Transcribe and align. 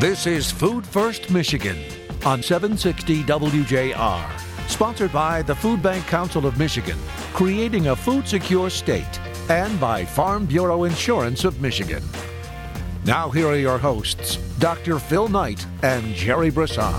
This 0.00 0.26
is 0.26 0.50
Food 0.50 0.86
First 0.86 1.30
Michigan 1.30 1.76
on 2.24 2.42
760 2.42 3.22
WJR, 3.22 4.40
sponsored 4.66 5.12
by 5.12 5.42
the 5.42 5.54
Food 5.54 5.82
Bank 5.82 6.06
Council 6.06 6.46
of 6.46 6.58
Michigan, 6.58 6.96
creating 7.34 7.88
a 7.88 7.96
food 7.96 8.26
secure 8.26 8.70
state, 8.70 9.20
and 9.50 9.78
by 9.78 10.06
Farm 10.06 10.46
Bureau 10.46 10.84
Insurance 10.84 11.44
of 11.44 11.60
Michigan. 11.60 12.02
Now, 13.04 13.28
here 13.28 13.46
are 13.46 13.56
your 13.56 13.76
hosts, 13.76 14.36
Dr. 14.58 14.98
Phil 14.98 15.28
Knight 15.28 15.66
and 15.82 16.14
Jerry 16.14 16.48
Brisson. 16.48 16.94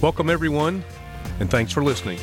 Welcome, 0.00 0.30
everyone, 0.30 0.82
and 1.40 1.50
thanks 1.50 1.72
for 1.72 1.84
listening. 1.84 2.20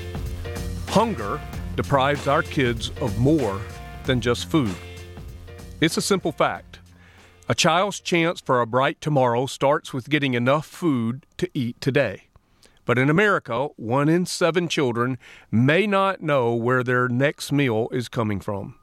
Hunger 0.88 1.40
deprives 1.76 2.28
our 2.28 2.42
kids 2.42 2.90
of 3.02 3.20
more 3.20 3.62
than 4.06 4.20
just 4.20 4.50
food. 4.50 4.74
It's 5.80 5.98
a 5.98 6.02
simple 6.02 6.32
fact. 6.32 6.80
A 7.50 7.56
child's 7.56 8.00
chance 8.00 8.40
for 8.40 8.62
a 8.62 8.66
bright 8.66 9.02
tomorrow 9.02 9.48
starts 9.48 9.92
with 9.92 10.10
getting 10.10 10.34
enough 10.34 10.66
food 10.66 11.26
to 11.36 11.50
eat 11.54 11.82
today. 11.82 12.28
But 12.86 12.98
in 12.98 13.10
America, 13.10 13.68
one 13.76 14.08
in 14.08 14.26
seven 14.26 14.70
children 14.70 15.18
may 15.52 15.86
not 15.86 16.22
know 16.22 16.56
where 16.56 16.84
their 16.84 17.10
next 17.10 17.52
meal 17.52 17.90
is 17.92 18.08
coming 18.08 18.40
from. 18.40 18.76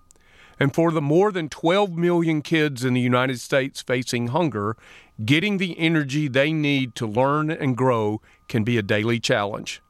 And 0.58 0.74
for 0.74 0.90
the 0.90 1.00
more 1.00 1.32
than 1.32 1.48
12 1.48 1.96
million 1.96 2.42
kids 2.42 2.84
in 2.84 2.92
the 2.92 3.00
United 3.00 3.40
States 3.40 3.80
facing 3.80 4.28
hunger, 4.28 4.76
getting 5.24 5.56
the 5.56 5.78
energy 5.78 6.28
they 6.28 6.52
need 6.52 6.94
to 6.96 7.06
learn 7.06 7.50
and 7.50 7.78
grow 7.78 8.20
can 8.46 8.62
be 8.62 8.76
a 8.76 8.82
daily 8.82 9.18
challenge. 9.18 9.80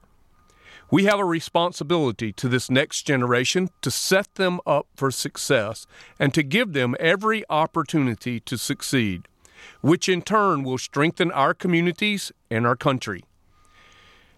We 0.93 1.05
have 1.05 1.21
a 1.21 1.25
responsibility 1.25 2.33
to 2.33 2.49
this 2.49 2.69
next 2.69 3.03
generation 3.03 3.71
to 3.83 3.93
set 3.93 4.35
them 4.35 4.61
up 4.67 4.89
for 4.97 5.13
success 5.13 5.87
and 6.19 6.35
to 6.35 6.43
give 6.43 6.73
them 6.73 6.97
every 6.99 7.45
opportunity 7.49 8.41
to 8.41 8.59
succeed, 8.59 9.29
which 9.83 10.09
in 10.09 10.23
turn 10.23 10.65
will 10.65 10.79
strengthen 10.79 11.31
our 11.31 11.55
communities 11.55 12.33
and 12.51 12.67
our 12.67 12.75
country. 12.75 13.23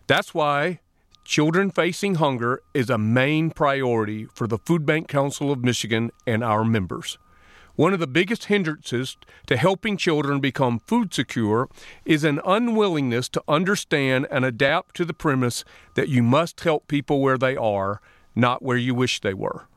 That's 0.07 0.35
why 0.35 0.81
children 1.25 1.71
facing 1.71 2.17
hunger 2.17 2.61
is 2.75 2.91
a 2.91 2.99
main 2.99 3.51
priority 3.51 4.27
for 4.27 4.47
the 4.47 4.59
Food 4.59 4.85
Bank 4.85 5.09
Council 5.09 5.51
of 5.51 5.65
Michigan 5.65 6.11
and 6.27 6.45
our 6.45 6.67
members. 6.67 7.17
One 7.75 7.95
of 7.95 8.01
the 8.01 8.07
biggest 8.07 8.45
hindrances 8.47 9.17
to 9.47 9.57
helping 9.57 9.97
children 9.97 10.41
become 10.41 10.79
food 10.81 11.15
secure 11.15 11.71
is 12.05 12.23
an 12.23 12.39
unwillingness 12.45 13.31
to 13.31 13.43
understand 13.49 14.27
and 14.31 14.45
adapt 14.45 14.95
to 14.97 15.07
the 15.07 15.15
premise 15.15 15.65
that 15.95 16.11
you 16.11 16.23
must 16.23 16.61
help 16.61 16.87
people 16.87 17.21
where 17.21 17.39
they 17.39 17.57
are, 17.57 18.03
not 18.35 18.63
where 18.63 18.77
you 18.77 18.95
wish 18.95 19.21
they 19.21 19.33
were. 19.33 19.69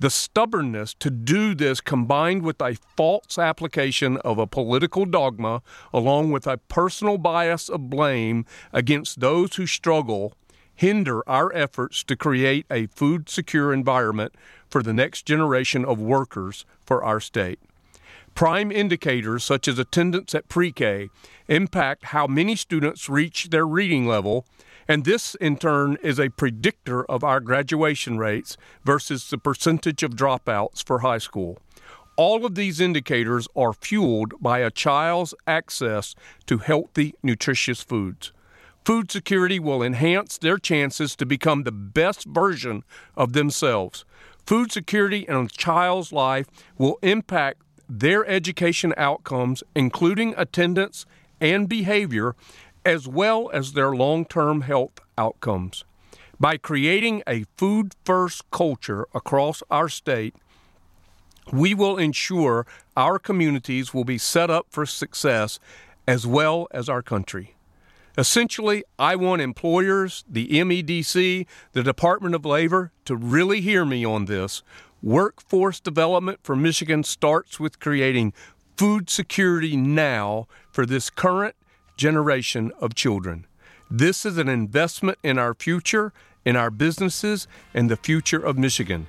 The 0.00 0.10
stubbornness 0.10 0.94
to 0.94 1.10
do 1.10 1.54
this 1.54 1.80
combined 1.80 2.42
with 2.42 2.60
a 2.60 2.76
false 2.96 3.38
application 3.38 4.16
of 4.18 4.38
a 4.38 4.48
political 4.48 5.04
dogma, 5.04 5.62
along 5.92 6.32
with 6.32 6.48
a 6.48 6.58
personal 6.58 7.18
bias 7.18 7.68
of 7.68 7.88
blame 7.88 8.46
against 8.72 9.20
those 9.20 9.54
who 9.54 9.66
struggle, 9.66 10.34
hinder 10.74 11.28
our 11.28 11.54
efforts 11.54 12.02
to 12.04 12.16
create 12.16 12.66
a 12.68 12.86
food 12.86 13.28
secure 13.28 13.72
environment 13.72 14.34
for 14.74 14.82
the 14.82 14.92
next 14.92 15.24
generation 15.24 15.84
of 15.84 16.00
workers 16.00 16.66
for 16.84 17.04
our 17.04 17.20
state. 17.20 17.60
Prime 18.34 18.72
indicators 18.72 19.44
such 19.44 19.68
as 19.68 19.78
attendance 19.78 20.34
at 20.34 20.48
pre 20.48 20.72
K 20.72 21.10
impact 21.46 22.06
how 22.06 22.26
many 22.26 22.56
students 22.56 23.08
reach 23.08 23.50
their 23.50 23.68
reading 23.68 24.08
level, 24.08 24.44
and 24.88 25.04
this 25.04 25.36
in 25.36 25.58
turn 25.58 25.96
is 26.02 26.18
a 26.18 26.28
predictor 26.28 27.04
of 27.04 27.22
our 27.22 27.38
graduation 27.38 28.18
rates 28.18 28.56
versus 28.84 29.30
the 29.30 29.38
percentage 29.38 30.02
of 30.02 30.16
dropouts 30.16 30.84
for 30.84 30.98
high 30.98 31.18
school. 31.18 31.60
All 32.16 32.44
of 32.44 32.56
these 32.56 32.80
indicators 32.80 33.46
are 33.54 33.72
fueled 33.72 34.34
by 34.40 34.58
a 34.58 34.72
child's 34.72 35.34
access 35.46 36.16
to 36.46 36.58
healthy, 36.58 37.14
nutritious 37.22 37.80
foods. 37.80 38.32
Food 38.84 39.12
security 39.12 39.60
will 39.60 39.84
enhance 39.84 40.36
their 40.36 40.58
chances 40.58 41.14
to 41.16 41.24
become 41.24 41.62
the 41.62 41.72
best 41.72 42.24
version 42.24 42.82
of 43.16 43.34
themselves. 43.34 44.04
Food 44.46 44.70
security 44.70 45.24
in 45.26 45.36
a 45.36 45.48
child's 45.48 46.12
life 46.12 46.46
will 46.76 46.98
impact 47.02 47.62
their 47.88 48.26
education 48.26 48.92
outcomes, 48.96 49.62
including 49.74 50.34
attendance 50.36 51.06
and 51.40 51.68
behavior, 51.68 52.36
as 52.84 53.08
well 53.08 53.50
as 53.52 53.72
their 53.72 53.94
long 53.94 54.24
term 54.26 54.62
health 54.62 55.00
outcomes. 55.16 55.84
By 56.38 56.58
creating 56.58 57.22
a 57.26 57.44
food 57.56 57.94
first 58.04 58.50
culture 58.50 59.06
across 59.14 59.62
our 59.70 59.88
state, 59.88 60.34
we 61.52 61.74
will 61.74 61.96
ensure 61.96 62.66
our 62.96 63.18
communities 63.18 63.94
will 63.94 64.04
be 64.04 64.18
set 64.18 64.50
up 64.50 64.66
for 64.70 64.84
success 64.84 65.58
as 66.06 66.26
well 66.26 66.66
as 66.70 66.88
our 66.88 67.02
country. 67.02 67.54
Essentially, 68.16 68.84
I 68.96 69.16
want 69.16 69.42
employers, 69.42 70.24
the 70.28 70.46
MEDC, 70.46 71.46
the 71.72 71.82
Department 71.82 72.36
of 72.36 72.44
Labor 72.44 72.92
to 73.06 73.16
really 73.16 73.60
hear 73.60 73.84
me 73.84 74.04
on 74.04 74.26
this. 74.26 74.62
Workforce 75.02 75.80
development 75.80 76.38
for 76.42 76.54
Michigan 76.54 77.02
starts 77.02 77.58
with 77.58 77.80
creating 77.80 78.32
food 78.76 79.10
security 79.10 79.76
now 79.76 80.46
for 80.70 80.86
this 80.86 81.10
current 81.10 81.56
generation 81.96 82.72
of 82.80 82.94
children. 82.94 83.46
This 83.90 84.24
is 84.24 84.38
an 84.38 84.48
investment 84.48 85.18
in 85.24 85.36
our 85.36 85.52
future, 85.52 86.12
in 86.44 86.54
our 86.54 86.70
businesses, 86.70 87.48
and 87.74 87.90
the 87.90 87.96
future 87.96 88.40
of 88.40 88.56
Michigan. 88.56 89.08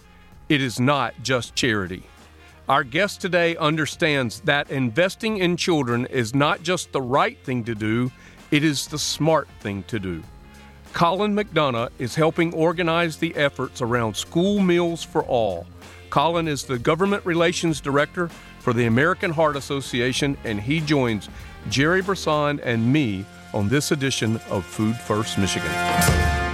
It 0.50 0.62
is 0.62 0.80
not 0.80 1.14
just 1.22 1.56
charity. 1.56 2.04
Our 2.68 2.84
guest 2.84 3.22
today 3.22 3.56
understands 3.58 4.42
that 4.42 4.72
investing 4.72 5.38
in 5.38 5.58
children 5.58 6.08
is 6.08 6.34
not 6.34 6.64
just 6.64 6.92
the 6.92 7.02
right 7.02 7.38
thing 7.44 7.64
to 7.66 7.76
do, 7.76 8.12
it 8.52 8.64
is 8.64 8.88
the 8.88 9.00
smart 9.00 9.48
thing 9.60 9.84
to 9.84 10.00
do. 10.00 10.24
Collin 10.94 11.36
McDonough 11.36 11.90
is 12.00 12.16
helping 12.16 12.54
organize 12.54 13.18
the 13.18 13.36
efforts 13.36 13.82
around 13.82 14.16
school 14.16 14.60
meals 14.60 15.04
for 15.04 15.24
all. 15.24 15.68
Collin 16.10 16.48
is 16.48 16.64
the 16.64 16.80
Government 16.80 17.26
Relations 17.26 17.82
Director 17.82 18.30
for 18.60 18.72
the 18.72 18.86
American 18.86 19.32
Heart 19.32 19.58
Association, 19.58 20.38
and 20.46 20.62
he 20.62 20.80
joins 20.80 21.28
Jerry 21.70 22.02
Brisson 22.02 22.60
and 22.62 22.94
me 22.94 23.26
on 23.54 23.68
this 23.68 23.92
edition 23.92 24.40
of 24.50 24.66
Food 24.66 24.96
First 24.96 25.38
Michigan. 25.38 26.45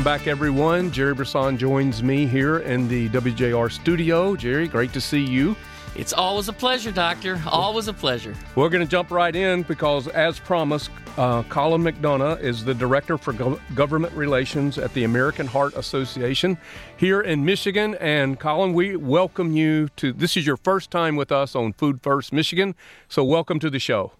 Welcome 0.00 0.18
back, 0.18 0.28
everyone. 0.28 0.90
Jerry 0.92 1.12
Brisson 1.12 1.58
joins 1.58 2.02
me 2.02 2.24
here 2.24 2.60
in 2.60 2.88
the 2.88 3.10
WJR 3.10 3.70
studio. 3.70 4.34
Jerry, 4.34 4.66
great 4.66 4.94
to 4.94 5.00
see 5.00 5.22
you. 5.22 5.54
It's 5.94 6.14
always 6.14 6.48
a 6.48 6.54
pleasure, 6.54 6.90
Doctor. 6.90 7.38
Always 7.46 7.86
a 7.86 7.92
pleasure. 7.92 8.34
We're 8.54 8.70
going 8.70 8.82
to 8.82 8.90
jump 8.90 9.10
right 9.10 9.36
in 9.36 9.60
because, 9.60 10.08
as 10.08 10.38
promised, 10.38 10.90
uh, 11.18 11.42
Collin 11.50 11.82
McDonough 11.82 12.40
is 12.40 12.64
the 12.64 12.72
Director 12.72 13.18
for 13.18 13.34
Go- 13.34 13.60
Government 13.74 14.14
Relations 14.14 14.78
at 14.78 14.90
the 14.94 15.04
American 15.04 15.46
Heart 15.46 15.74
Association 15.74 16.56
here 16.96 17.20
in 17.20 17.44
Michigan. 17.44 17.94
And, 17.96 18.40
Collin, 18.40 18.72
we 18.72 18.96
welcome 18.96 19.52
you 19.52 19.90
to 19.96 20.14
this 20.14 20.34
is 20.34 20.46
your 20.46 20.56
first 20.56 20.90
time 20.90 21.14
with 21.14 21.30
us 21.30 21.54
on 21.54 21.74
Food 21.74 22.00
First 22.02 22.32
Michigan. 22.32 22.74
So, 23.10 23.22
welcome 23.22 23.58
to 23.58 23.68
the 23.68 23.78
show. 23.78 24.12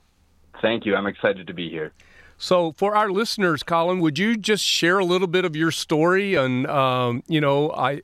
Thank 0.60 0.84
you. 0.84 0.94
I'm 0.94 1.06
excited 1.06 1.46
to 1.46 1.54
be 1.54 1.70
here. 1.70 1.94
So, 2.42 2.72
for 2.72 2.96
our 2.96 3.10
listeners, 3.10 3.62
Collin, 3.62 4.00
would 4.00 4.18
you 4.18 4.34
just 4.34 4.64
share 4.64 4.98
a 4.98 5.04
little 5.04 5.26
bit 5.26 5.44
of 5.44 5.54
your 5.54 5.70
story 5.70 6.36
and, 6.36 6.66
um, 6.68 7.22
you 7.28 7.38
know, 7.38 7.70
I, 7.72 8.00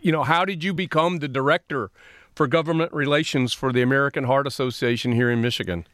you 0.00 0.12
know, 0.12 0.22
how 0.22 0.44
did 0.44 0.62
you 0.62 0.72
become 0.72 1.18
the 1.18 1.26
director 1.26 1.90
for 2.36 2.46
government 2.46 2.92
relations 2.92 3.52
for 3.52 3.72
the 3.72 3.82
American 3.82 4.22
Heart 4.22 4.46
Association 4.46 5.10
here 5.10 5.28
in 5.28 5.40
Michigan? 5.42 5.88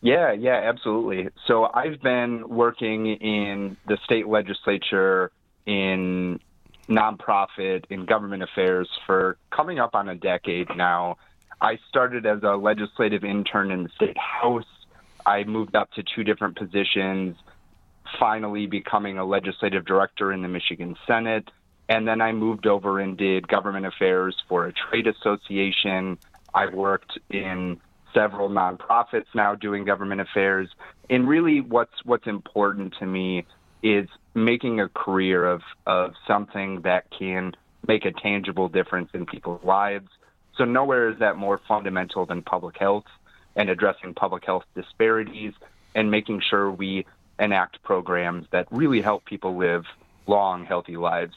Yeah, 0.00 0.32
yeah, 0.32 0.56
absolutely. 0.64 1.28
So, 1.46 1.70
I've 1.72 2.02
been 2.02 2.48
working 2.48 3.06
in 3.06 3.76
the 3.86 3.98
state 4.02 4.26
legislature 4.26 5.30
in 5.64 6.40
nonprofit 6.88 7.84
in 7.88 8.04
government 8.04 8.42
affairs 8.42 8.88
for 9.06 9.36
coming 9.52 9.78
up 9.78 9.94
on 9.94 10.08
a 10.08 10.16
decade 10.16 10.66
now. 10.76 11.18
I 11.60 11.78
started 11.88 12.26
as 12.26 12.42
a 12.42 12.56
legislative 12.56 13.22
intern 13.22 13.70
in 13.70 13.84
the 13.84 13.90
state 13.90 14.18
house 14.18 14.64
I 15.28 15.44
moved 15.44 15.76
up 15.76 15.92
to 15.92 16.02
two 16.02 16.24
different 16.24 16.56
positions, 16.56 17.36
finally 18.18 18.66
becoming 18.66 19.18
a 19.18 19.26
legislative 19.26 19.84
director 19.84 20.32
in 20.32 20.40
the 20.40 20.48
Michigan 20.48 20.96
Senate. 21.06 21.50
And 21.86 22.08
then 22.08 22.22
I 22.22 22.32
moved 22.32 22.66
over 22.66 22.98
and 22.98 23.14
did 23.14 23.46
government 23.46 23.84
affairs 23.84 24.34
for 24.48 24.66
a 24.66 24.72
trade 24.72 25.06
association. 25.06 26.16
I 26.54 26.68
worked 26.68 27.18
in 27.28 27.78
several 28.14 28.48
nonprofits 28.48 29.26
now 29.34 29.54
doing 29.54 29.84
government 29.84 30.22
affairs. 30.22 30.70
And 31.10 31.28
really 31.28 31.60
what's 31.60 32.02
what's 32.06 32.26
important 32.26 32.94
to 33.00 33.06
me 33.06 33.44
is 33.82 34.08
making 34.34 34.80
a 34.80 34.88
career 34.88 35.44
of, 35.44 35.60
of 35.86 36.14
something 36.26 36.80
that 36.82 37.04
can 37.10 37.52
make 37.86 38.06
a 38.06 38.12
tangible 38.12 38.70
difference 38.70 39.10
in 39.12 39.26
people's 39.26 39.62
lives. 39.62 40.08
So 40.56 40.64
nowhere 40.64 41.10
is 41.10 41.18
that 41.18 41.36
more 41.36 41.58
fundamental 41.68 42.24
than 42.24 42.40
public 42.40 42.78
health 42.78 43.04
and 43.58 43.68
addressing 43.68 44.14
public 44.14 44.46
health 44.46 44.64
disparities 44.74 45.52
and 45.94 46.10
making 46.10 46.40
sure 46.48 46.70
we 46.70 47.04
enact 47.38 47.82
programs 47.82 48.46
that 48.52 48.66
really 48.70 49.02
help 49.02 49.24
people 49.24 49.56
live 49.56 49.84
long, 50.26 50.64
healthy 50.64 50.96
lives. 50.96 51.34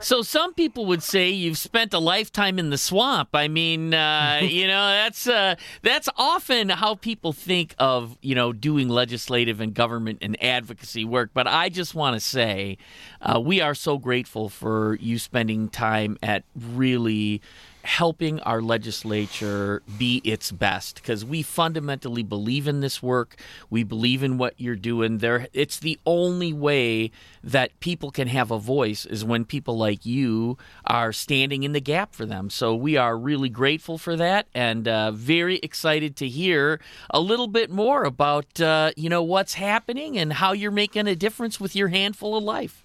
So 0.00 0.22
some 0.22 0.54
people 0.54 0.86
would 0.86 1.02
say 1.02 1.30
you've 1.30 1.56
spent 1.56 1.94
a 1.94 1.98
lifetime 1.98 2.58
in 2.58 2.70
the 2.70 2.78
swamp. 2.78 3.30
I 3.32 3.48
mean, 3.48 3.94
uh, 3.94 4.40
you 4.42 4.66
know, 4.66 4.88
that's 4.88 5.26
uh, 5.26 5.54
that's 5.82 6.08
often 6.16 6.68
how 6.68 6.96
people 6.96 7.32
think 7.32 7.74
of 7.78 8.18
you 8.20 8.34
know 8.34 8.52
doing 8.52 8.88
legislative 8.88 9.60
and 9.60 9.72
government 9.72 10.18
and 10.20 10.40
advocacy 10.42 11.04
work. 11.04 11.30
But 11.32 11.46
I 11.46 11.68
just 11.68 11.94
want 11.94 12.14
to 12.14 12.20
say, 12.20 12.76
uh, 13.22 13.40
we 13.40 13.60
are 13.60 13.74
so 13.74 13.98
grateful 13.98 14.48
for 14.48 14.96
you 15.00 15.18
spending 15.18 15.68
time 15.68 16.18
at 16.22 16.44
really 16.54 17.40
helping 17.84 18.40
our 18.40 18.62
legislature 18.62 19.82
be 19.98 20.22
its 20.24 20.50
best 20.50 20.96
because 20.96 21.24
we 21.24 21.42
fundamentally 21.42 22.22
believe 22.22 22.66
in 22.66 22.80
this 22.80 23.02
work. 23.02 23.36
We 23.68 23.84
believe 23.84 24.22
in 24.22 24.38
what 24.38 24.54
you're 24.56 24.74
doing. 24.74 25.18
There, 25.18 25.48
it's 25.52 25.78
the 25.78 25.98
only 26.06 26.52
way 26.52 27.10
that 27.42 27.78
people 27.80 28.10
can 28.10 28.28
have 28.28 28.50
a 28.50 28.58
voice 28.58 29.04
is 29.04 29.24
when 29.24 29.44
people 29.44 29.76
like 29.76 30.06
you 30.06 30.56
are 30.86 31.12
standing 31.12 31.62
in 31.62 31.72
the 31.72 31.80
gap 31.80 32.14
for 32.14 32.24
them. 32.24 32.48
So 32.48 32.74
we 32.74 32.96
are 32.96 33.18
really 33.18 33.50
grateful 33.50 33.98
for 33.98 34.16
that 34.16 34.46
and 34.54 34.88
uh, 34.88 35.10
very 35.10 35.56
excited 35.58 36.16
to 36.16 36.28
hear 36.28 36.80
a 37.10 37.20
little 37.20 37.48
bit 37.48 37.70
more 37.70 38.04
about 38.04 38.60
uh, 38.60 38.92
you 38.96 39.08
know 39.08 39.22
what's 39.22 39.54
happening 39.54 40.16
and 40.16 40.32
how 40.32 40.52
you're 40.52 40.70
making 40.70 41.06
a 41.06 41.14
difference 41.14 41.60
with 41.60 41.76
your 41.76 41.88
handful 41.88 42.36
of 42.36 42.44
life. 42.44 42.83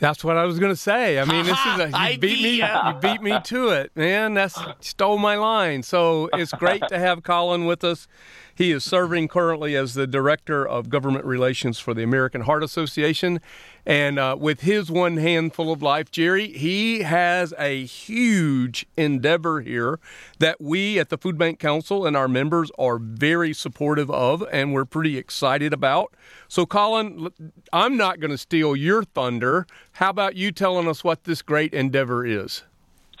That's 0.00 0.24
what 0.24 0.36
I 0.36 0.44
was 0.44 0.58
going 0.58 0.72
to 0.72 0.76
say. 0.76 1.18
I 1.18 1.24
mean, 1.24 1.46
this 1.46 1.58
is 1.58 1.80
a, 1.80 2.12
you 2.12 2.18
beat 2.18 2.42
me. 2.42 2.56
You 2.56 2.94
beat 3.00 3.22
me 3.22 3.38
to 3.44 3.68
it, 3.68 3.92
man. 3.94 4.34
That's 4.34 4.58
stole 4.80 5.18
my 5.18 5.36
line. 5.36 5.82
So 5.82 6.28
it's 6.32 6.52
great 6.52 6.82
to 6.88 6.98
have 6.98 7.22
Collin 7.22 7.64
with 7.64 7.84
us. 7.84 8.08
He 8.54 8.70
is 8.70 8.84
serving 8.84 9.28
currently 9.28 9.76
as 9.76 9.94
the 9.94 10.06
director 10.06 10.66
of 10.66 10.88
government 10.88 11.24
relations 11.24 11.78
for 11.78 11.92
the 11.94 12.02
American 12.02 12.42
Heart 12.42 12.62
Association, 12.62 13.40
and 13.86 14.18
uh, 14.18 14.36
with 14.38 14.60
his 14.60 14.90
one 14.90 15.18
handful 15.18 15.70
of 15.70 15.82
life, 15.82 16.10
Jerry, 16.10 16.48
he 16.48 17.02
has 17.02 17.52
a 17.58 17.84
huge 17.84 18.86
endeavor 18.96 19.60
here 19.60 20.00
that 20.38 20.60
we 20.60 20.98
at 20.98 21.10
the 21.10 21.18
Food 21.18 21.36
Bank 21.36 21.58
Council 21.58 22.06
and 22.06 22.16
our 22.16 22.28
members 22.28 22.70
are 22.78 22.98
very 22.98 23.52
supportive 23.52 24.10
of 24.10 24.42
and 24.50 24.72
we're 24.72 24.86
pretty 24.86 25.18
excited 25.18 25.72
about. 25.72 26.14
So, 26.48 26.64
Collin, 26.64 27.30
I'm 27.72 27.96
not 27.96 28.20
going 28.20 28.30
to 28.30 28.38
steal 28.38 28.74
your 28.74 29.04
thunder. 29.04 29.66
How 29.92 30.10
about 30.10 30.36
you 30.36 30.50
telling 30.50 30.88
us 30.88 31.04
what 31.04 31.24
this 31.24 31.42
great 31.42 31.74
endeavor 31.74 32.24
is? 32.24 32.62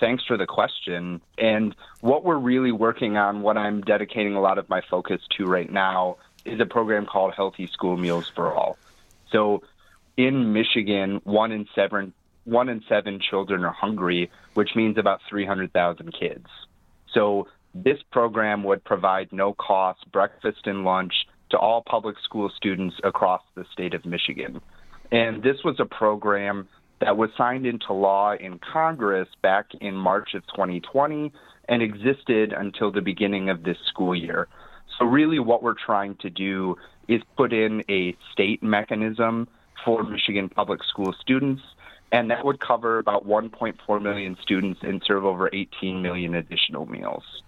Thanks 0.00 0.24
for 0.24 0.36
the 0.36 0.46
question. 0.46 1.20
And 1.38 1.74
what 2.00 2.24
we're 2.24 2.38
really 2.38 2.72
working 2.72 3.16
on, 3.16 3.42
what 3.42 3.56
I'm 3.56 3.80
dedicating 3.82 4.34
a 4.34 4.40
lot 4.40 4.58
of 4.58 4.68
my 4.68 4.80
focus 4.90 5.20
to 5.36 5.44
right 5.44 5.70
now, 5.70 6.16
is 6.44 6.60
a 6.60 6.66
program 6.66 7.06
called 7.06 7.32
Healthy 7.34 7.68
School 7.68 7.96
Meals 7.96 8.30
for 8.34 8.52
All. 8.52 8.76
So, 9.30 9.62
in 10.16 10.52
Michigan, 10.52 11.20
one 11.24 11.52
in 11.52 11.66
seven 11.74 12.12
one 12.44 12.68
in 12.68 12.82
seven 12.88 13.20
children 13.20 13.64
are 13.64 13.72
hungry, 13.72 14.30
which 14.52 14.76
means 14.76 14.98
about 14.98 15.20
300,000 15.30 16.12
kids. 16.12 16.46
So 17.14 17.48
this 17.74 17.98
program 18.12 18.64
would 18.64 18.84
provide 18.84 19.32
no 19.32 19.54
cost 19.54 20.00
breakfast 20.12 20.66
and 20.66 20.84
lunch 20.84 21.14
to 21.50 21.58
all 21.58 21.82
public 21.82 22.16
school 22.22 22.50
students 22.54 22.96
across 23.02 23.40
the 23.54 23.64
state 23.72 23.94
of 23.94 24.04
Michigan. 24.04 24.60
And 25.10 25.42
this 25.42 25.56
was 25.64 25.76
a 25.80 25.84
program 25.86 26.68
that 27.00 27.16
was 27.16 27.30
signed 27.36 27.66
into 27.66 27.92
law 27.92 28.34
in 28.34 28.58
Congress 28.58 29.28
back 29.42 29.66
in 29.80 29.94
March 29.94 30.34
of 30.34 30.42
2020 30.48 31.32
and 31.68 31.82
existed 31.82 32.52
until 32.52 32.90
the 32.90 33.00
beginning 33.00 33.48
of 33.48 33.62
this 33.62 33.78
school 33.88 34.14
year. 34.14 34.48
So, 34.98 35.06
really, 35.06 35.38
what 35.38 35.62
we're 35.62 35.74
trying 35.74 36.16
to 36.16 36.30
do 36.30 36.76
is 37.08 37.20
put 37.36 37.52
in 37.52 37.82
a 37.88 38.16
state 38.32 38.62
mechanism 38.62 39.48
for 39.84 40.02
Michigan 40.02 40.48
public 40.48 40.82
school 40.84 41.14
students, 41.20 41.62
and 42.12 42.30
that 42.30 42.44
would 42.44 42.60
cover 42.60 42.98
about 42.98 43.26
1.4 43.26 44.02
million 44.02 44.36
students 44.40 44.80
and 44.82 45.02
serve 45.04 45.24
over 45.24 45.50
18 45.52 46.00
million 46.00 46.34
additional 46.34 46.86
meals. 46.86 47.42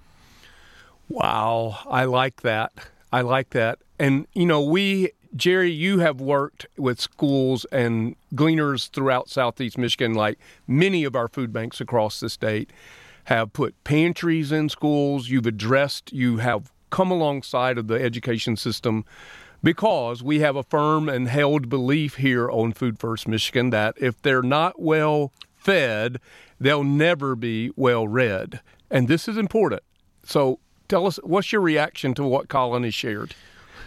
Wow, 1.08 1.78
I 1.88 2.04
like 2.04 2.42
that. 2.42 2.72
I 3.12 3.20
like 3.20 3.50
that. 3.50 3.78
And, 3.98 4.26
you 4.34 4.44
know, 4.44 4.60
we, 4.60 5.12
Jerry, 5.36 5.70
you 5.70 6.00
have 6.00 6.20
worked 6.20 6.66
with 6.76 7.00
schools 7.00 7.64
and 7.66 8.16
gleaners 8.34 8.88
throughout 8.88 9.28
Southeast 9.28 9.78
Michigan, 9.78 10.14
like 10.14 10.38
many 10.66 11.04
of 11.04 11.14
our 11.14 11.28
food 11.28 11.52
banks 11.52 11.80
across 11.80 12.20
the 12.20 12.28
state 12.28 12.72
have 13.24 13.52
put 13.52 13.82
pantries 13.84 14.52
in 14.52 14.68
schools. 14.68 15.28
You've 15.28 15.46
addressed, 15.46 16.12
you 16.12 16.38
have 16.38 16.72
come 16.90 17.10
alongside 17.10 17.78
of 17.78 17.86
the 17.86 18.00
education 18.02 18.56
system 18.56 19.04
because 19.62 20.22
we 20.22 20.40
have 20.40 20.56
a 20.56 20.62
firm 20.62 21.08
and 21.08 21.28
held 21.28 21.68
belief 21.68 22.16
here 22.16 22.50
on 22.50 22.72
Food 22.72 22.98
First 22.98 23.28
Michigan 23.28 23.70
that 23.70 23.94
if 23.98 24.20
they're 24.22 24.42
not 24.42 24.80
well 24.80 25.32
fed, 25.56 26.20
they'll 26.60 26.84
never 26.84 27.34
be 27.34 27.70
well 27.76 28.06
read. 28.06 28.60
And 28.90 29.08
this 29.08 29.28
is 29.28 29.36
important. 29.36 29.82
So 30.24 30.58
tell 30.88 31.06
us, 31.06 31.18
what's 31.22 31.52
your 31.52 31.60
reaction 31.60 32.14
to 32.14 32.24
what 32.24 32.48
Collin 32.48 32.84
has 32.84 32.94
shared? 32.94 33.34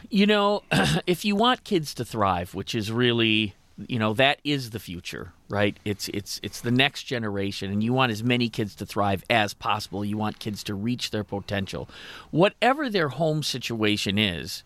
You 0.10 0.26
know, 0.26 0.64
if 1.08 1.26
you 1.26 1.36
want 1.36 1.64
kids 1.64 1.94
to 1.96 2.06
thrive, 2.06 2.54
which 2.54 2.76
is 2.76 2.92
really 2.92 3.56
you 3.88 3.98
know 4.00 4.14
that 4.14 4.40
is 4.44 4.72
the 4.72 4.80
future 4.80 5.32
right 5.48 5.78
it's 5.86 6.10
it's 6.10 6.40
it's 6.44 6.62
the 6.62 6.72
next 6.72 7.04
generation 7.04 7.72
and 7.72 7.84
you 7.84 7.94
want 7.94 8.12
as 8.12 8.24
many 8.24 8.50
kids 8.50 8.76
to 8.76 8.86
thrive 8.86 9.24
as 9.30 9.54
possible 9.54 10.04
you 10.04 10.18
want 10.18 10.40
kids 10.40 10.64
to 10.64 10.74
reach 10.74 11.12
their 11.12 11.24
potential 11.24 11.90
whatever 12.32 12.90
their 12.90 13.10
home 13.10 13.42
situation 13.42 14.18
is 14.18 14.64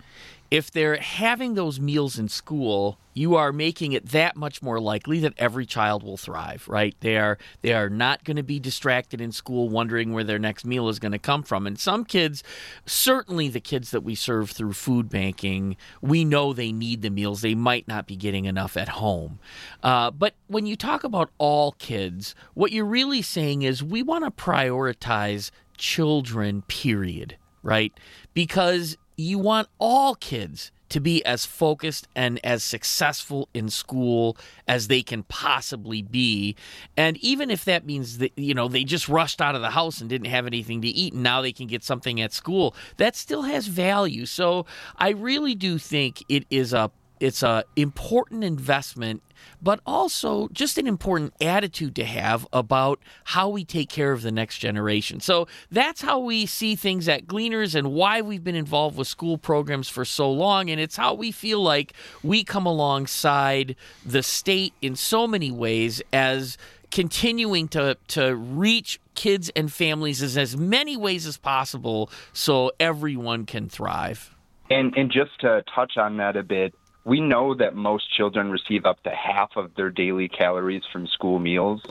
if 0.54 0.70
they're 0.70 0.98
having 0.98 1.56
those 1.56 1.80
meals 1.80 2.20
in 2.20 2.30
school, 2.30 3.00
you 3.16 3.34
are 3.34 3.52
making 3.52 3.94
it 3.94 4.10
that 4.10 4.36
much 4.36 4.62
more 4.62 4.80
likely 4.80 5.20
that 5.20 5.34
every 5.36 5.66
child 5.66 6.04
will 6.04 6.16
thrive, 6.16 6.68
right? 6.68 6.96
They 7.00 7.18
are 7.18 7.40
they 7.64 7.74
are 7.74 7.90
not 7.90 8.24
going 8.24 8.38
to 8.38 8.44
be 8.44 8.60
distracted 8.60 9.20
in 9.20 9.32
school 9.32 9.68
wondering 9.68 10.14
where 10.14 10.24
their 10.24 10.38
next 10.38 10.64
meal 10.64 10.90
is 10.90 11.00
going 11.00 11.12
to 11.12 11.18
come 11.18 11.42
from. 11.42 11.66
And 11.66 11.80
some 11.80 12.06
kids, 12.06 12.44
certainly 12.86 13.50
the 13.50 13.60
kids 13.60 13.90
that 13.90 14.02
we 14.02 14.14
serve 14.14 14.52
through 14.52 14.74
food 14.74 15.10
banking, 15.10 15.76
we 16.04 16.24
know 16.24 16.54
they 16.54 16.72
need 16.72 17.02
the 17.02 17.10
meals. 17.10 17.42
They 17.42 17.56
might 17.56 17.88
not 17.88 18.06
be 18.06 18.16
getting 18.16 18.46
enough 18.46 18.78
at 18.78 18.90
home. 18.90 19.40
Uh, 19.82 20.12
but 20.12 20.36
when 20.46 20.68
you 20.68 20.76
talk 20.76 21.04
about 21.04 21.32
all 21.40 21.72
kids, 21.80 22.36
what 22.54 22.72
you're 22.72 22.86
really 22.86 23.24
saying 23.24 23.64
is 23.64 23.82
we 23.82 24.04
want 24.04 24.24
to 24.24 24.30
prioritize 24.30 25.50
children, 25.78 26.62
period, 26.68 27.38
right? 27.64 27.92
Because 28.36 28.98
you 29.16 29.38
want 29.38 29.68
all 29.80 30.16
kids 30.16 30.72
to 30.94 31.00
be 31.00 31.26
as 31.26 31.44
focused 31.44 32.08
and 32.16 32.40
as 32.44 32.64
successful 32.64 33.50
in 33.52 33.68
school 33.68 34.38
as 34.68 34.90
they 34.90 35.02
can 35.02 35.24
possibly 35.24 36.04
be. 36.04 36.56
And 36.96 37.18
even 37.18 37.50
if 37.50 37.66
that 37.66 37.84
means 37.84 38.20
that 38.20 38.32
you 38.38 38.54
know 38.54 38.68
they 38.68 38.84
just 38.84 39.10
rushed 39.10 39.42
out 39.42 39.56
of 39.56 39.62
the 39.62 39.72
house 39.72 40.02
and 40.02 40.10
didn't 40.10 40.28
have 40.28 40.46
anything 40.46 40.84
to 40.84 40.88
eat 40.88 41.14
and 41.14 41.24
now 41.24 41.42
they 41.42 41.52
can 41.52 41.66
get 41.66 41.84
something 41.84 42.22
at 42.22 42.32
school 42.32 42.76
that 42.98 43.16
still 43.16 43.42
has 43.42 43.66
value. 43.66 44.28
So 44.28 44.68
i 44.98 45.10
really 45.10 45.56
do 45.56 45.80
think 45.80 46.24
it 46.30 46.46
is 46.52 46.74
a 46.74 46.92
it's 47.24 47.42
a 47.42 47.64
important 47.78 48.44
investment 48.44 49.24
but 49.62 49.80
also 49.86 50.48
just 50.50 50.78
an 50.78 50.88
important 50.88 51.34
attitude 51.42 51.96
to 51.96 52.04
have 52.04 52.46
about 52.52 53.00
how 53.24 53.48
we 53.50 53.64
take 53.64 53.90
care 53.90 54.12
of 54.12 54.22
the 54.22 54.32
next 54.32 54.60
generation. 54.60 55.20
So 55.20 55.48
that's 55.72 56.02
how 56.02 56.20
we 56.20 56.46
see 56.46 56.76
things 56.76 57.08
at 57.08 57.28
Gleaners 57.28 57.76
and 57.76 57.92
why 57.94 58.22
we've 58.22 58.44
been 58.44 58.56
involved 58.56 58.98
with 58.98 59.08
school 59.08 59.38
programs 59.38 59.90
for 59.90 60.06
so 60.06 60.32
long. 60.32 60.70
And 60.70 60.80
it's 60.80 60.96
how 60.96 61.14
we 61.14 61.32
feel 61.32 61.62
like 61.62 61.94
we 62.24 62.44
come 62.44 62.66
alongside 62.66 63.76
the 64.06 64.24
state 64.24 64.74
in 64.82 64.96
so 64.96 65.28
many 65.28 65.52
ways 65.52 66.02
as 66.12 66.58
continuing 66.92 67.68
to, 67.70 67.98
to 68.10 68.36
reach 68.36 69.00
kids 69.16 69.50
and 69.56 69.72
families 69.72 70.22
in 70.22 70.42
as 70.42 70.56
many 70.56 70.96
ways 70.96 71.26
as 71.26 71.38
possible 71.38 72.10
so 72.34 72.72
everyone 72.80 73.46
can 73.46 73.68
thrive. 73.68 74.36
And, 74.70 74.96
and 74.96 75.12
just 75.12 75.32
to 75.42 75.64
touch 75.74 75.98
on 75.98 76.18
that 76.18 76.36
a 76.36 76.44
bit, 76.44 76.74
we 77.06 77.20
know 77.20 77.54
that 77.56 77.76
most 77.76 78.12
children 78.16 78.52
receive 78.52 78.86
up 78.86 79.02
to 79.04 79.10
half 79.10 79.52
of 79.56 79.76
their 79.76 79.90
daily 79.90 80.28
calories 80.28 80.84
from 80.92 81.08
school 81.08 81.40
meals. 81.40 81.82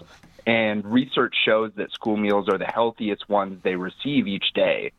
And 0.46 0.84
research 0.84 1.34
shows 1.44 1.72
that 1.76 1.92
school 1.92 2.16
meals 2.16 2.48
are 2.48 2.58
the 2.58 2.66
healthiest 2.66 3.28
ones 3.28 3.60
they 3.62 3.76
receive 3.76 4.26
each 4.26 4.52
day. 4.54 4.92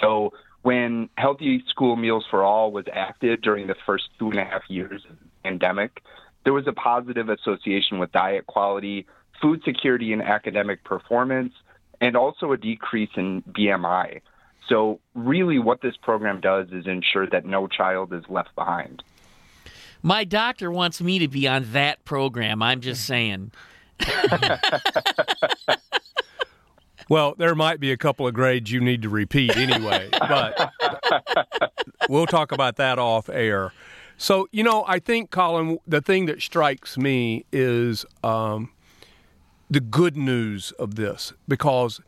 So 0.00 0.32
when 0.62 1.08
Healthy 1.16 1.64
School 1.68 1.96
Meals 1.96 2.26
for 2.30 2.42
All 2.42 2.70
was 2.70 2.86
active 2.92 3.40
during 3.40 3.66
the 3.66 3.76
first 3.86 4.08
two 4.18 4.30
and 4.30 4.38
a 4.38 4.44
half 4.44 4.62
years 4.68 5.04
of 5.08 5.18
the 5.18 5.26
pandemic, 5.42 6.02
there 6.44 6.52
was 6.52 6.66
a 6.66 6.72
positive 6.72 7.28
association 7.28 7.98
with 7.98 8.12
diet 8.12 8.46
quality, 8.46 9.06
food 9.40 9.62
security, 9.64 10.12
and 10.12 10.22
academic 10.22 10.84
performance, 10.84 11.52
and 12.00 12.16
also 12.16 12.52
a 12.52 12.56
decrease 12.56 13.10
in 13.16 13.42
BMI. 13.42 14.20
So, 14.68 15.00
really, 15.14 15.58
what 15.58 15.80
this 15.80 15.96
program 15.96 16.40
does 16.40 16.68
is 16.72 16.86
ensure 16.86 17.28
that 17.28 17.44
no 17.44 17.68
child 17.68 18.12
is 18.12 18.24
left 18.28 18.54
behind. 18.54 19.02
My 20.02 20.24
doctor 20.24 20.70
wants 20.70 21.00
me 21.00 21.18
to 21.18 21.28
be 21.28 21.48
on 21.48 21.72
that 21.72 22.04
program. 22.04 22.62
I'm 22.62 22.80
just 22.80 23.04
saying. 23.04 23.52
well, 27.08 27.34
there 27.38 27.54
might 27.54 27.80
be 27.80 27.92
a 27.92 27.96
couple 27.96 28.26
of 28.26 28.34
grades 28.34 28.70
you 28.70 28.80
need 28.80 29.02
to 29.02 29.08
repeat 29.08 29.56
anyway, 29.56 30.08
but 30.12 30.72
we'll 32.08 32.26
talk 32.26 32.52
about 32.52 32.76
that 32.76 32.98
off 32.98 33.28
air. 33.28 33.72
So, 34.18 34.48
you 34.50 34.62
know, 34.62 34.84
I 34.86 34.98
think, 34.98 35.30
Collin, 35.30 35.78
the 35.86 36.00
thing 36.00 36.26
that 36.26 36.40
strikes 36.40 36.96
me 36.96 37.44
is 37.52 38.06
um, 38.24 38.70
the 39.68 39.80
good 39.80 40.16
news 40.16 40.72
of 40.72 40.94
this 40.94 41.32
because 41.46 42.00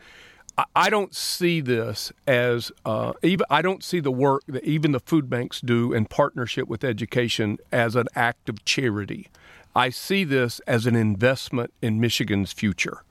I 0.75 0.91
don't 0.91 1.15
see 1.15 1.61
this 1.61 2.13
as 2.27 2.73
uh, 2.85 3.13
even 3.23 3.47
I 3.49 3.63
don't 3.63 3.85
see 3.85 4.01
the 4.01 4.11
work 4.11 4.43
that 4.49 4.65
even 4.65 4.91
the 4.91 5.01
food 5.01 5.31
banks 5.31 5.61
do 5.61 5.93
in 5.93 6.07
partnership 6.07 6.67
with 6.67 6.83
education 6.83 7.59
as 7.71 7.95
an 7.95 8.07
act 8.17 8.49
of 8.49 8.65
charity. 8.65 9.29
I 9.77 9.91
see 9.91 10.25
this 10.25 10.61
as 10.67 10.87
an 10.87 10.97
investment 10.97 11.73
in 11.81 12.01
Michigan's 12.01 12.53
future, 12.53 13.05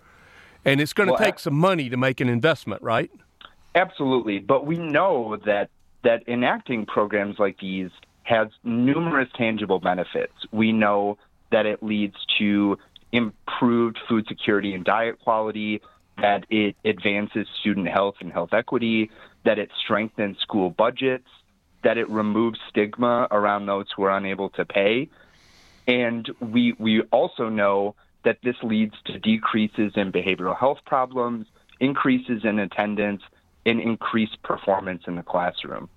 and 0.66 0.82
it's 0.82 0.92
going 0.92 1.08
to 1.08 1.13
well, 1.13 1.24
take 1.24 1.39
some 1.39 1.54
money 1.54 1.89
to 1.89 1.96
make 1.96 2.20
an 2.20 2.27
investment, 2.27 2.82
right? 2.82 3.10
Absolutely, 3.75 4.39
but 4.39 4.66
we 4.66 4.77
know 4.77 5.38
that 5.46 5.70
that 6.04 6.27
enacting 6.27 6.86
programs 6.86 7.39
like 7.39 7.58
these 7.60 7.92
has 8.24 8.50
numerous 8.66 9.30
tangible 9.38 9.80
benefits. 9.80 10.34
We 10.51 10.74
know 10.74 11.18
that 11.51 11.66
it 11.66 11.82
leads 11.82 12.18
to 12.39 12.77
improved 13.13 13.98
food 14.10 14.25
security 14.27 14.74
and 14.74 14.84
diet 14.84 15.20
quality, 15.22 15.82
that 16.21 16.45
it 16.50 16.75
advances 16.83 17.47
student 17.59 17.88
health 17.88 18.15
and 18.19 18.31
health 18.31 18.53
equity, 18.53 19.12
that 19.45 19.59
it 19.59 19.69
strengthens 19.83 20.38
school 20.39 20.69
budgets, 20.69 21.27
that 21.83 21.97
it 21.97 22.09
removes 22.09 22.59
stigma 22.69 23.27
around 23.31 23.65
those 23.65 23.86
who 23.95 24.03
are 24.03 24.17
unable 24.17 24.50
to 24.50 24.65
pay. 24.65 25.09
And 25.88 26.29
we, 26.41 26.74
we 26.79 27.01
also 27.12 27.50
know 27.50 27.95
that 28.24 28.39
this 28.43 28.55
leads 28.62 28.95
to 29.05 29.19
decreases 29.19 29.93
in 29.95 30.12
behavioral 30.12 30.57
health 30.57 30.79
problems, 30.86 31.47
increases 31.79 32.43
in 32.43 32.59
attendance, 32.59 33.21
and 33.65 33.79
increased 33.79 34.41
performance 34.43 35.03
in 35.07 35.15
the 35.15 35.24
classroom. 35.24 35.89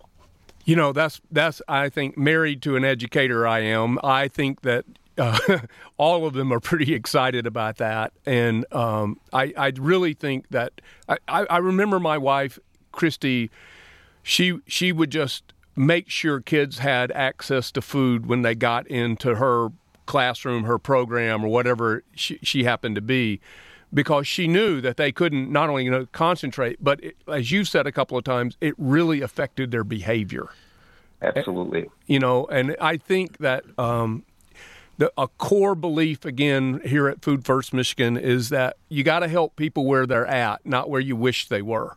You 0.64 0.76
know, 0.76 0.92
that's 0.92 1.20
that's 1.30 1.62
I 1.66 1.88
think 1.88 2.18
married 2.18 2.62
to 2.62 2.76
an 2.76 2.84
educator 2.84 3.48
I 3.48 3.60
am. 3.60 3.98
I 4.04 4.28
think 4.28 4.60
that 4.60 4.84
uh, 5.20 5.38
all 5.96 6.26
of 6.26 6.34
them 6.34 6.52
are 6.52 6.60
pretty 6.60 6.94
excited 6.94 7.46
about 7.46 7.76
that, 7.76 8.12
and 8.26 8.64
um, 8.72 9.20
I, 9.32 9.52
I 9.56 9.72
really 9.78 10.14
think 10.14 10.48
that 10.50 10.80
I, 11.08 11.18
I 11.28 11.58
remember 11.58 12.00
my 12.00 12.18
wife 12.18 12.58
Christy. 12.92 13.50
She 14.22 14.58
she 14.66 14.92
would 14.92 15.10
just 15.10 15.54
make 15.76 16.10
sure 16.10 16.40
kids 16.40 16.78
had 16.78 17.10
access 17.12 17.70
to 17.72 17.80
food 17.80 18.26
when 18.26 18.42
they 18.42 18.54
got 18.54 18.86
into 18.88 19.36
her 19.36 19.68
classroom, 20.06 20.64
her 20.64 20.78
program, 20.78 21.44
or 21.44 21.48
whatever 21.48 22.02
she, 22.14 22.38
she 22.42 22.64
happened 22.64 22.96
to 22.96 23.00
be 23.00 23.40
because 23.92 24.26
she 24.26 24.46
knew 24.46 24.80
that 24.80 24.96
they 24.96 25.12
couldn't 25.12 25.50
not 25.50 25.68
only 25.68 25.84
you 25.84 25.90
know, 25.90 26.06
concentrate, 26.06 26.82
but 26.82 27.02
it, 27.02 27.16
as 27.28 27.50
you 27.50 27.64
said 27.64 27.86
a 27.86 27.92
couple 27.92 28.18
of 28.18 28.24
times, 28.24 28.56
it 28.60 28.74
really 28.76 29.20
affected 29.20 29.70
their 29.70 29.84
behavior. 29.84 30.48
Absolutely. 31.22 31.88
You 32.06 32.18
know, 32.18 32.46
and 32.46 32.76
I 32.80 32.96
think 32.96 33.38
that 33.38 33.64
um, 33.78 34.24
the, 35.00 35.10
a 35.16 35.28
core 35.28 35.74
belief 35.74 36.26
again 36.26 36.82
here 36.84 37.08
at 37.08 37.22
Food 37.22 37.46
First 37.46 37.72
Michigan 37.72 38.18
is 38.18 38.50
that 38.50 38.76
you 38.90 39.02
got 39.02 39.20
to 39.20 39.28
help 39.28 39.56
people 39.56 39.86
where 39.86 40.04
they're 40.04 40.26
at, 40.26 40.64
not 40.66 40.90
where 40.90 41.00
you 41.00 41.16
wish 41.16 41.48
they 41.48 41.62
were. 41.62 41.96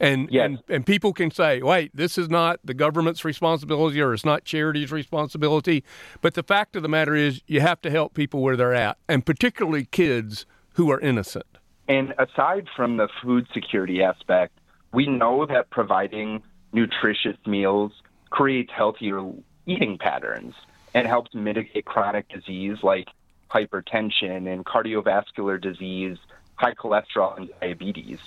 And, 0.00 0.28
yes. 0.28 0.46
and 0.46 0.58
and 0.68 0.84
people 0.84 1.12
can 1.12 1.30
say, 1.30 1.62
wait, 1.62 1.94
this 1.94 2.18
is 2.18 2.28
not 2.28 2.58
the 2.64 2.74
government's 2.74 3.24
responsibility 3.24 4.02
or 4.02 4.12
it's 4.12 4.24
not 4.24 4.44
charity's 4.44 4.90
responsibility. 4.90 5.84
But 6.20 6.34
the 6.34 6.42
fact 6.42 6.74
of 6.74 6.82
the 6.82 6.88
matter 6.88 7.14
is, 7.14 7.42
you 7.46 7.60
have 7.60 7.80
to 7.82 7.90
help 7.90 8.12
people 8.12 8.42
where 8.42 8.56
they're 8.56 8.74
at, 8.74 8.98
and 9.08 9.24
particularly 9.24 9.84
kids 9.84 10.44
who 10.72 10.90
are 10.90 10.98
innocent. 10.98 11.46
And 11.86 12.12
aside 12.18 12.66
from 12.74 12.96
the 12.96 13.08
food 13.22 13.46
security 13.54 14.02
aspect, 14.02 14.58
we 14.92 15.06
know 15.06 15.46
that 15.46 15.70
providing 15.70 16.42
nutritious 16.72 17.36
meals 17.46 17.92
creates 18.30 18.72
healthier 18.76 19.22
eating 19.66 19.96
patterns 19.96 20.54
and 20.94 21.06
helps 21.06 21.34
mitigate 21.34 21.84
chronic 21.84 22.28
disease 22.28 22.78
like 22.82 23.08
hypertension 23.50 24.52
and 24.52 24.64
cardiovascular 24.64 25.60
disease, 25.60 26.18
high 26.56 26.74
cholesterol, 26.74 27.36
and 27.36 27.50
diabetes. 27.60 28.18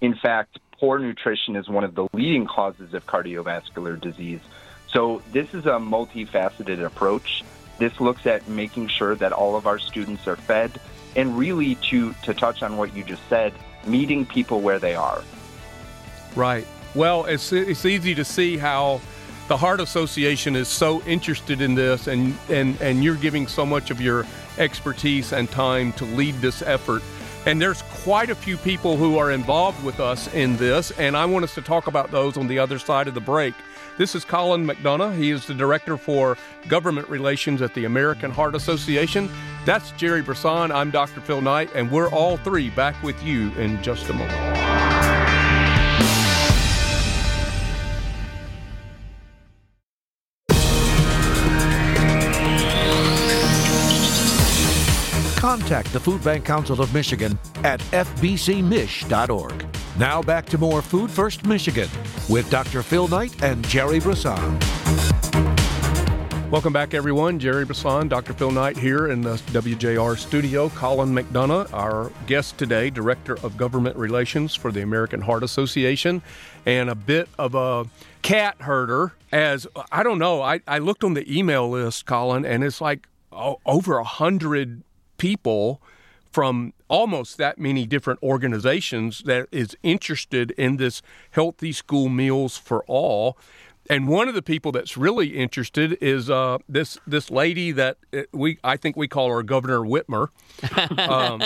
In 0.00 0.14
fact, 0.14 0.58
poor 0.72 0.98
nutrition 0.98 1.56
is 1.56 1.68
one 1.68 1.84
of 1.84 1.94
the 1.94 2.08
leading 2.12 2.46
causes 2.46 2.94
of 2.94 3.06
cardiovascular 3.06 4.00
disease. 4.00 4.40
So, 4.88 5.22
this 5.32 5.52
is 5.54 5.66
a 5.66 5.78
multifaceted 5.78 6.84
approach. 6.84 7.44
This 7.78 8.00
looks 8.00 8.26
at 8.26 8.48
making 8.48 8.88
sure 8.88 9.14
that 9.16 9.32
all 9.32 9.54
of 9.54 9.66
our 9.66 9.78
students 9.78 10.26
are 10.26 10.36
fed 10.36 10.80
and 11.14 11.36
really 11.36 11.74
to 11.76 12.14
to 12.24 12.34
touch 12.34 12.62
on 12.62 12.76
what 12.76 12.94
you 12.96 13.04
just 13.04 13.26
said, 13.28 13.52
meeting 13.86 14.24
people 14.24 14.60
where 14.60 14.78
they 14.78 14.94
are. 14.94 15.22
Right. 16.34 16.66
Well, 16.94 17.26
it's 17.26 17.52
it's 17.52 17.84
easy 17.84 18.14
to 18.14 18.24
see 18.24 18.56
how 18.56 19.00
the 19.48 19.56
Heart 19.56 19.80
Association 19.80 20.54
is 20.54 20.68
so 20.68 21.02
interested 21.02 21.60
in 21.60 21.74
this, 21.74 22.06
and 22.06 22.36
and 22.50 22.80
and 22.80 23.02
you're 23.02 23.16
giving 23.16 23.46
so 23.46 23.64
much 23.66 23.90
of 23.90 24.00
your 24.00 24.26
expertise 24.58 25.32
and 25.32 25.50
time 25.50 25.92
to 25.94 26.04
lead 26.04 26.34
this 26.36 26.62
effort. 26.62 27.02
And 27.46 27.60
there's 27.60 27.80
quite 28.04 28.28
a 28.28 28.34
few 28.34 28.58
people 28.58 28.96
who 28.96 29.16
are 29.16 29.30
involved 29.30 29.82
with 29.82 30.00
us 30.00 30.32
in 30.34 30.56
this, 30.58 30.90
and 30.92 31.16
I 31.16 31.24
want 31.24 31.44
us 31.44 31.54
to 31.54 31.62
talk 31.62 31.86
about 31.86 32.10
those 32.10 32.36
on 32.36 32.46
the 32.46 32.58
other 32.58 32.78
side 32.78 33.08
of 33.08 33.14
the 33.14 33.20
break. 33.20 33.54
This 33.96 34.14
is 34.14 34.24
Collin 34.24 34.66
McDonough. 34.66 35.16
He 35.16 35.30
is 35.30 35.46
the 35.46 35.54
Director 35.54 35.96
for 35.96 36.36
Government 36.68 37.08
Relations 37.08 37.62
at 37.62 37.72
the 37.74 37.86
American 37.86 38.30
Heart 38.30 38.54
Association. 38.54 39.30
That's 39.64 39.92
Jerry 39.92 40.20
Brisson. 40.20 40.70
I'm 40.70 40.90
Dr. 40.90 41.20
Phil 41.20 41.40
Knight, 41.40 41.70
and 41.74 41.90
we're 41.90 42.10
all 42.10 42.36
three 42.36 42.70
back 42.70 43.02
with 43.02 43.20
you 43.22 43.50
in 43.52 43.82
just 43.82 44.08
a 44.10 44.12
moment. 44.12 44.77
Contact 55.58 55.92
the 55.92 55.98
Food 55.98 56.22
Bank 56.22 56.44
Council 56.44 56.80
of 56.80 56.94
Michigan 56.94 57.36
at 57.64 57.80
fbcmich.org. 57.80 59.66
Now 59.98 60.22
back 60.22 60.46
to 60.46 60.56
more 60.56 60.80
Food 60.80 61.10
First 61.10 61.44
Michigan 61.44 61.88
with 62.28 62.48
Dr. 62.48 62.80
Phil 62.84 63.08
Knight 63.08 63.42
and 63.42 63.66
Jerry 63.66 63.98
Brisson. 63.98 64.56
Welcome 66.48 66.72
back, 66.72 66.94
everyone. 66.94 67.40
Jerry 67.40 67.64
Brisson, 67.64 68.06
Dr. 68.06 68.34
Phil 68.34 68.52
Knight 68.52 68.76
here 68.76 69.08
in 69.08 69.20
the 69.20 69.34
WJR 69.50 70.16
studio. 70.16 70.68
Collin 70.68 71.12
McDonough, 71.12 71.72
our 71.72 72.12
guest 72.28 72.56
today, 72.56 72.88
Director 72.88 73.36
of 73.42 73.56
Government 73.56 73.96
Relations 73.96 74.54
for 74.54 74.70
the 74.70 74.82
American 74.82 75.20
Heart 75.20 75.42
Association, 75.42 76.22
and 76.66 76.88
a 76.88 76.94
bit 76.94 77.28
of 77.36 77.56
a 77.56 77.84
cat 78.22 78.54
herder. 78.60 79.12
As 79.32 79.66
I 79.90 80.04
don't 80.04 80.20
know, 80.20 80.40
I, 80.40 80.60
I 80.68 80.78
looked 80.78 81.02
on 81.02 81.14
the 81.14 81.36
email 81.36 81.68
list, 81.68 82.06
Collin, 82.06 82.44
and 82.44 82.62
it's 82.62 82.80
like 82.80 83.08
oh, 83.32 83.58
over 83.66 83.98
a 83.98 84.04
hundred 84.04 84.84
people 85.18 85.82
from 86.32 86.72
almost 86.88 87.36
that 87.38 87.58
many 87.58 87.86
different 87.86 88.22
organizations 88.22 89.22
that 89.24 89.48
is 89.50 89.76
interested 89.82 90.50
in 90.52 90.76
this 90.76 91.02
healthy 91.30 91.72
school 91.72 92.08
meals 92.08 92.56
for 92.56 92.84
all. 92.86 93.36
And 93.90 94.06
one 94.06 94.28
of 94.28 94.34
the 94.34 94.42
people 94.42 94.70
that's 94.70 94.96
really 94.96 95.28
interested 95.28 95.96
is 96.02 96.28
uh, 96.28 96.58
this 96.68 96.98
this 97.06 97.30
lady 97.30 97.72
that 97.72 97.96
uh, 98.12 98.22
we 98.32 98.58
I 98.62 98.76
think 98.76 98.96
we 98.96 99.08
call 99.08 99.30
her 99.30 99.42
Governor 99.42 99.80
Whitmer, 99.80 100.28
um, 101.08 101.42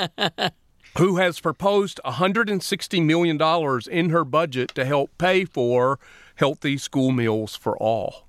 who 0.98 1.16
has 1.16 1.38
proposed 1.38 2.00
160 2.04 3.00
million 3.00 3.36
dollars 3.36 3.86
in 3.86 4.10
her 4.10 4.24
budget 4.24 4.74
to 4.74 4.84
help 4.84 5.16
pay 5.18 5.44
for 5.44 6.00
healthy 6.34 6.76
school 6.76 7.12
meals 7.12 7.54
for 7.54 7.76
all. 7.76 8.26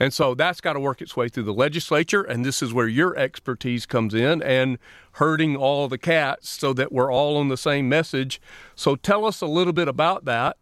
And 0.00 0.14
so 0.14 0.34
that's 0.34 0.62
got 0.62 0.72
to 0.72 0.80
work 0.80 1.02
its 1.02 1.14
way 1.14 1.28
through 1.28 1.42
the 1.42 1.52
legislature, 1.52 2.22
and 2.22 2.42
this 2.42 2.62
is 2.62 2.72
where 2.72 2.88
your 2.88 3.14
expertise 3.18 3.84
comes 3.84 4.14
in 4.14 4.42
and 4.42 4.78
herding 5.12 5.56
all 5.56 5.88
the 5.88 5.98
cats 5.98 6.48
so 6.48 6.72
that 6.72 6.90
we're 6.90 7.12
all 7.12 7.36
on 7.36 7.48
the 7.48 7.58
same 7.58 7.86
message. 7.86 8.40
So 8.74 8.96
tell 8.96 9.26
us 9.26 9.42
a 9.42 9.46
little 9.46 9.74
bit 9.74 9.88
about 9.88 10.24
that. 10.24 10.56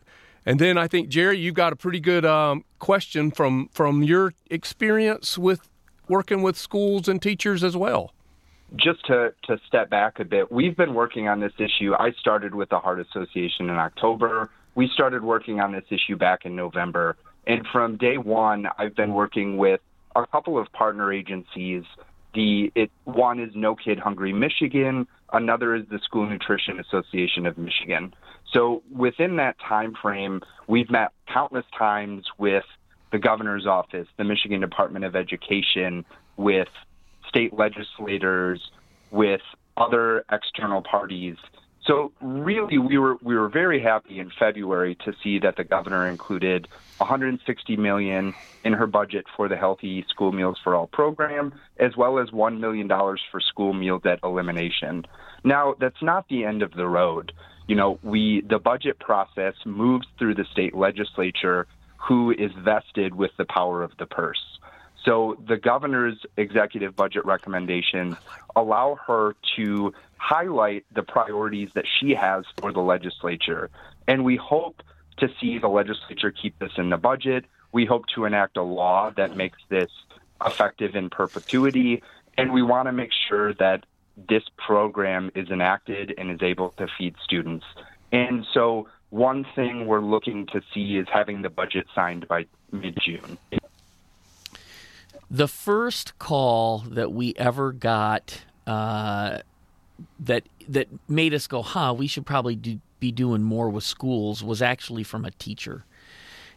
And 0.45 0.59
then 0.59 0.77
I 0.77 0.89
think 0.89 1.09
Jerry, 1.09 1.39
you've 1.39 1.55
got 1.55 1.73
a 1.73 1.77
pretty 1.77 2.01
good 2.01 2.25
um, 2.25 2.65
question 2.81 3.31
from 3.31 3.69
from 3.69 4.03
your 4.03 4.33
experience 4.51 5.39
with 5.39 5.69
working 6.09 6.43
with 6.43 6.57
schools 6.57 7.07
and 7.07 7.23
teachers 7.23 7.63
as 7.63 7.77
well. 7.77 8.13
Just 8.75 9.07
to, 9.07 9.33
to 9.45 9.59
step 9.67 9.89
back 9.89 10.19
a 10.21 10.25
bit, 10.25 10.51
we've 10.51 10.77
been 10.77 10.95
working 10.95 11.29
on 11.29 11.39
this 11.39 11.53
issue. 11.59 11.95
I 11.95 12.13
started 12.19 12.55
with 12.55 12.71
the 12.71 12.79
Heart 12.79 13.01
Association 13.01 13.71
in 13.71 13.77
October. 13.77 14.51
We 14.75 14.89
started 14.93 15.23
working 15.23 15.61
on 15.61 15.73
this 15.73 15.85
issue 15.91 16.17
back 16.17 16.45
in 16.45 16.57
November. 16.57 17.17
And 17.49 17.67
from 17.73 17.97
day 17.97 18.19
one, 18.19 18.67
I've 18.77 18.95
been 18.95 19.15
working 19.15 19.57
with 19.57 19.81
a 20.15 20.27
couple 20.27 20.59
of 20.59 20.71
partner 20.73 21.13
agencies. 21.13 21.83
The 22.35 22.71
it, 22.75 22.91
one 23.05 23.41
is 23.41 23.51
No 23.55 23.75
Kid 23.75 23.99
Hungry 23.99 24.35
Michigan. 24.35 25.09
Another 25.33 25.75
is 25.75 25.85
the 25.91 25.99
School 26.05 26.29
Nutrition 26.29 26.79
Association 26.79 27.47
of 27.47 27.57
Michigan. 27.57 28.15
So 28.53 28.83
within 28.95 29.37
that 29.37 29.57
time 29.67 29.95
frame, 30.01 30.43
we've 30.67 30.91
met 30.91 31.13
countless 31.33 31.65
times 31.77 32.25
with 32.37 32.65
the 33.13 33.19
governor's 33.19 33.67
office, 33.67 34.07
the 34.19 34.25
Michigan 34.25 34.61
Department 34.61 35.07
of 35.07 35.17
Education, 35.17 36.05
with 36.37 36.69
state 37.29 37.55
legislators, 37.55 38.61
with 39.11 39.41
other 39.79 40.25
external 40.31 40.83
parties, 40.83 41.37
So 41.85 42.13
really, 42.21 42.79
we 42.79 42.99
were 42.99 43.17
we 43.23 43.35
were 43.37 43.49
very 43.49 43.81
happy 43.81 44.19
in 44.19 44.31
February 44.39 44.97
to 45.05 45.15
see 45.23 45.39
that 45.39 45.57
the 45.57 45.65
governor 45.65 46.07
included 46.07 46.69
160 46.99 47.77
million 47.77 48.35
in 48.65 48.73
her 48.75 48.87
budget 48.87 49.25
for 49.37 49.49
the 49.49 49.57
Healthy 49.57 50.05
School 50.09 50.33
Meals 50.33 50.59
for 50.63 50.75
All 50.75 50.87
program, 50.87 51.55
as 51.79 51.97
well 51.97 52.19
as 52.19 52.31
one 52.31 52.61
million 52.61 52.89
dollars 52.89 53.23
for 53.31 53.41
school 53.41 53.73
meal 53.73 53.99
debt 53.99 54.19
elimination. 54.23 55.07
Now, 55.45 55.75
that's 55.79 56.03
not 56.03 56.29
the 56.29 56.45
end 56.45 56.63
of 56.63 56.73
the 56.73 56.87
road. 56.87 57.33
You 57.69 57.77
know, 57.77 57.99
we 58.03 58.43
the 58.43 58.59
budget 58.59 58.99
process 58.99 59.55
moves 59.65 60.07
through 60.19 60.35
the 60.35 60.45
state 60.53 60.75
legislature, 60.75 61.67
who 61.97 62.33
is 62.33 62.51
vested 62.59 63.15
with 63.15 63.31
the 63.39 63.45
power 63.45 63.83
of 63.83 63.93
the 63.99 64.07
purse. 64.07 64.59
So 65.09 65.39
the 65.49 65.57
governor's 65.57 66.19
executive 66.37 66.95
budget 66.95 67.25
recommendations 67.25 68.17
allow 68.55 68.99
her 69.07 69.37
to 69.57 69.95
highlight 70.19 70.85
the 70.93 71.03
priorities 71.03 71.71
that 71.75 71.87
she 71.99 72.13
has 72.13 72.45
for 72.59 72.73
the 72.75 72.81
legislature. 72.81 73.71
And 74.07 74.23
we 74.23 74.37
hope 74.37 74.83
to 75.17 75.31
see 75.41 75.57
the 75.57 75.69
legislature 75.69 76.31
keep 76.31 76.59
this 76.59 76.73
in 76.77 76.91
the 76.91 76.99
budget. 76.99 77.47
We 77.73 77.87
hope 77.87 78.05
to 78.17 78.27
enact 78.27 78.59
a 78.59 78.63
law 78.63 79.11
that 79.17 79.35
makes 79.35 79.57
this 79.71 79.91
effective 80.45 80.95
in 80.95 81.09
perpetuity. 81.09 82.03
And 82.37 82.53
we 82.53 82.63
want 82.63 82.87
to 82.89 82.93
make 82.93 83.11
sure 83.31 83.55
that 83.55 83.87
this 84.29 84.43
program 84.59 85.31
is 85.35 85.49
enacted 85.49 86.13
and 86.19 86.31
is 86.31 86.43
able 86.43 86.75
to 86.77 86.87
feed 86.99 87.15
students. 87.25 87.65
And 88.13 88.45
so, 88.53 88.89
one 89.09 89.47
thing 89.55 89.87
we're 89.87 90.03
looking 90.03 90.47
to 90.49 90.61
see 90.75 90.99
is 90.99 91.07
having 91.11 91.41
the 91.41 91.49
budget 91.49 91.87
signed 91.95 92.29
by 92.29 92.45
mid 92.73 92.99
June. 93.03 93.39
The 95.31 95.49
first 95.49 96.19
call 96.19 96.79
that 96.79 97.13
we 97.13 97.35
ever 97.37 97.73
got 97.73 98.45
uh, 98.67 99.39
that 100.21 100.45
that 100.69 100.89
made 101.09 101.35
us 101.35 101.47
go, 101.47 101.63
"Huh, 101.63 101.95
we 101.97 102.07
should 102.07 102.25
probably 102.25 102.57
do, 102.57 102.81
be 102.99 103.13
doing 103.13 103.43
more 103.43 103.69
with 103.69 103.85
schools," 103.85 104.43
was 104.43 104.63
actually 104.63 105.03
from 105.03 105.25
a 105.25 105.31
teacher, 105.33 105.85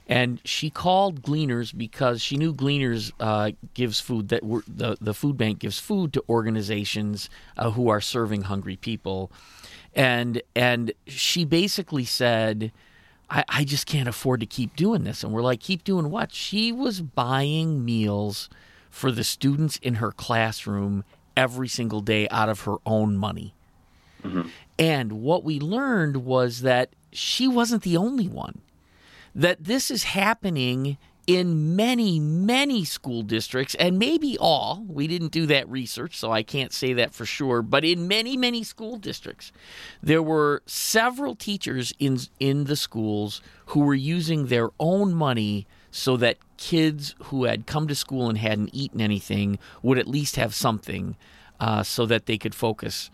and 0.07 0.39
she 0.45 0.69
called 0.69 1.21
Gleaners 1.21 1.77
because 1.77 2.21
she 2.21 2.37
knew 2.37 2.53
Gleaners 2.53 3.11
uh, 3.19 3.51
gives 3.73 3.99
food 3.99 4.29
that 4.29 4.41
the 4.41 4.97
the 5.01 5.13
food 5.13 5.37
bank 5.37 5.59
gives 5.59 5.79
food 5.79 6.13
to 6.13 6.23
organizations 6.29 7.29
uh, 7.57 7.71
who 7.71 7.89
are 7.89 8.01
serving 8.01 8.43
hungry 8.43 8.77
people, 8.77 9.31
and 9.93 10.41
and 10.55 10.93
she 11.07 11.43
basically 11.45 12.05
said. 12.05 12.71
I, 13.31 13.45
I 13.47 13.63
just 13.63 13.85
can't 13.87 14.09
afford 14.09 14.41
to 14.41 14.45
keep 14.45 14.75
doing 14.75 15.05
this. 15.05 15.23
And 15.23 15.31
we're 15.31 15.41
like, 15.41 15.61
keep 15.61 15.83
doing 15.83 16.11
what? 16.11 16.33
She 16.33 16.71
was 16.71 17.01
buying 17.01 17.83
meals 17.83 18.49
for 18.89 19.09
the 19.09 19.23
students 19.23 19.77
in 19.77 19.95
her 19.95 20.11
classroom 20.11 21.05
every 21.35 21.69
single 21.69 22.01
day 22.01 22.27
out 22.29 22.49
of 22.49 22.61
her 22.61 22.75
own 22.85 23.15
money. 23.15 23.53
Mm-hmm. 24.21 24.49
And 24.77 25.13
what 25.13 25.45
we 25.45 25.59
learned 25.59 26.17
was 26.17 26.61
that 26.61 26.89
she 27.13 27.47
wasn't 27.47 27.83
the 27.83 27.95
only 27.95 28.27
one. 28.27 28.61
That 29.33 29.63
this 29.63 29.89
is 29.89 30.03
happening 30.03 30.97
in 31.27 31.75
many, 31.75 32.19
many 32.19 32.83
school 32.83 33.21
districts, 33.21 33.75
and 33.75 33.99
maybe 33.99 34.37
all. 34.39 34.83
We 34.87 35.07
didn't 35.07 35.31
do 35.31 35.45
that 35.47 35.69
research, 35.69 36.17
so 36.17 36.31
I 36.31 36.43
can't 36.43 36.73
say 36.73 36.93
that 36.93 37.13
for 37.13 37.25
sure. 37.25 37.61
But 37.61 37.85
in 37.85 38.07
many, 38.07 38.37
many 38.37 38.63
school 38.63 38.97
districts, 38.97 39.51
there 40.01 40.23
were 40.23 40.63
several 40.65 41.35
teachers 41.35 41.93
in 41.99 42.19
in 42.39 42.65
the 42.65 42.75
schools 42.75 43.41
who 43.67 43.81
were 43.81 43.95
using 43.95 44.47
their 44.47 44.69
own 44.79 45.13
money 45.13 45.67
so 45.91 46.17
that 46.17 46.37
kids 46.57 47.15
who 47.25 47.43
had 47.43 47.67
come 47.67 47.87
to 47.87 47.95
school 47.95 48.29
and 48.29 48.37
hadn't 48.37 48.69
eaten 48.73 49.01
anything 49.01 49.59
would 49.83 49.97
at 49.97 50.07
least 50.07 50.37
have 50.37 50.55
something 50.55 51.15
uh, 51.59 51.83
so 51.83 52.05
that 52.05 52.25
they 52.25 52.37
could 52.37 52.55
focus. 52.55 53.11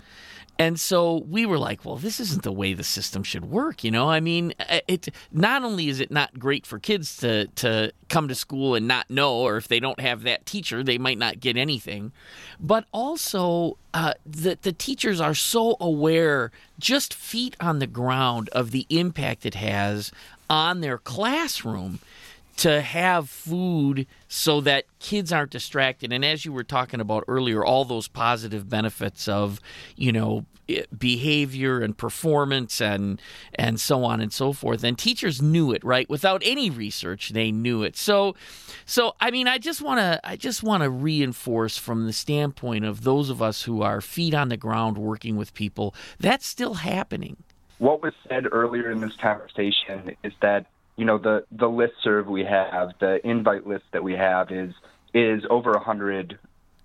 And 0.60 0.80
so 0.80 1.18
we 1.30 1.46
were 1.46 1.60
like, 1.60 1.86
well, 1.86 1.98
this 1.98 2.20
isn't 2.20 2.42
the 2.42 2.52
way 2.52 2.74
the 2.74 2.84
system 2.84 3.22
should 3.24 3.46
work, 3.46 3.84
you 3.84 3.92
know? 3.92 4.10
I 4.10 4.20
mean, 4.20 4.54
uh, 4.60 4.80
it 4.88 5.10
not 5.32 5.64
only 5.64 5.88
is 5.88 6.00
it 6.00 6.10
not 6.10 6.40
great 6.40 6.66
for 6.66 6.80
kids 6.80 7.18
to 7.18 7.48
to 7.48 7.92
come 8.10 8.28
to 8.28 8.36
school 8.36 8.74
and 8.74 8.88
not 8.88 9.10
know 9.10 9.36
or 9.36 9.58
if 9.58 9.68
they 9.68 9.80
don't 9.80 10.00
have 10.00 10.24
that 10.24 10.46
teacher, 10.46 10.84
they 10.84 10.98
might 10.98 11.20
not 11.20 11.40
get 11.40 11.58
anything, 11.58 12.12
but 12.60 12.86
also 12.92 13.78
uh, 13.94 14.14
the 14.26 14.58
the 14.62 14.72
teachers 14.72 15.22
are 15.22 15.36
so 15.36 15.78
aware 15.80 16.52
just 16.80 17.14
feet 17.14 17.56
on 17.60 17.80
the 17.80 17.88
ground 17.88 18.50
of 18.50 18.72
the 18.72 18.88
impact 18.90 19.46
it 19.46 19.56
has 19.56 20.12
on 20.50 20.82
their 20.82 20.98
classroom 20.98 22.00
to 22.58 22.82
have 22.82 23.30
food 23.30 24.08
so 24.28 24.62
that 24.62 24.86
kids 25.00 25.32
aren't 25.32 25.52
distracted. 25.52 26.12
And 26.12 26.26
as 26.26 26.44
you 26.44 26.52
were 26.52 26.64
talking 26.64 27.00
about 27.00 27.24
earlier 27.28 27.64
all 27.64 27.86
those 27.86 28.08
positive 28.08 28.68
benefits 28.70 29.28
of 29.28 29.60
you 29.96 30.12
know 30.12 30.46
behavior 30.98 31.80
and 31.80 31.98
performance 31.98 32.82
and 32.82 33.22
and 33.56 33.80
so 33.80 34.04
on 34.04 34.20
and 34.20 34.34
so 34.34 34.54
forth. 34.54 34.84
And 34.84 34.98
teachers 34.98 35.42
knew 35.42 35.72
it 35.72 35.84
right? 35.84 36.10
Without 36.10 36.42
any 36.44 36.70
research 36.70 37.30
they 37.30 37.52
knew 37.52 37.84
it. 37.84 37.96
So 37.96 38.36
so 38.86 39.16
i 39.22 39.32
mean 39.32 39.48
i 39.48 39.58
just 39.58 39.82
want 39.82 40.00
to 40.00 40.20
i 40.24 40.36
just 40.36 40.64
want 40.64 40.84
to 40.84 40.90
reinforce 40.90 41.78
from 41.78 42.06
the 42.06 42.14
standpoint 42.14 42.86
of 42.86 43.04
those 43.04 43.30
of 43.30 43.42
us 43.42 43.64
who 43.64 43.82
are 43.82 44.02
feet 44.02 44.34
on 44.34 44.50
the 44.50 44.58
ground 44.58 44.98
working 44.98 45.36
with 45.36 45.54
people 45.54 45.94
that's 46.20 46.46
still 46.46 46.76
happening. 46.76 47.38
What 47.78 48.02
was 48.02 48.14
said 48.28 48.46
earlier 48.52 48.90
in 48.90 49.02
this 49.02 49.16
conversation 49.22 50.16
is 50.24 50.34
that 50.42 50.66
you 50.98 51.06
know 51.06 51.18
the 51.18 51.46
the 51.52 51.70
list 51.70 51.94
serve 52.04 52.28
we 52.28 52.44
have, 52.44 52.92
the 53.00 53.26
invite 53.26 53.66
list 53.66 53.86
that 53.94 54.04
we 54.04 54.14
have 54.14 54.52
is 54.52 54.74
is 55.14 55.44
over 55.50 55.78
hundred 55.78 56.38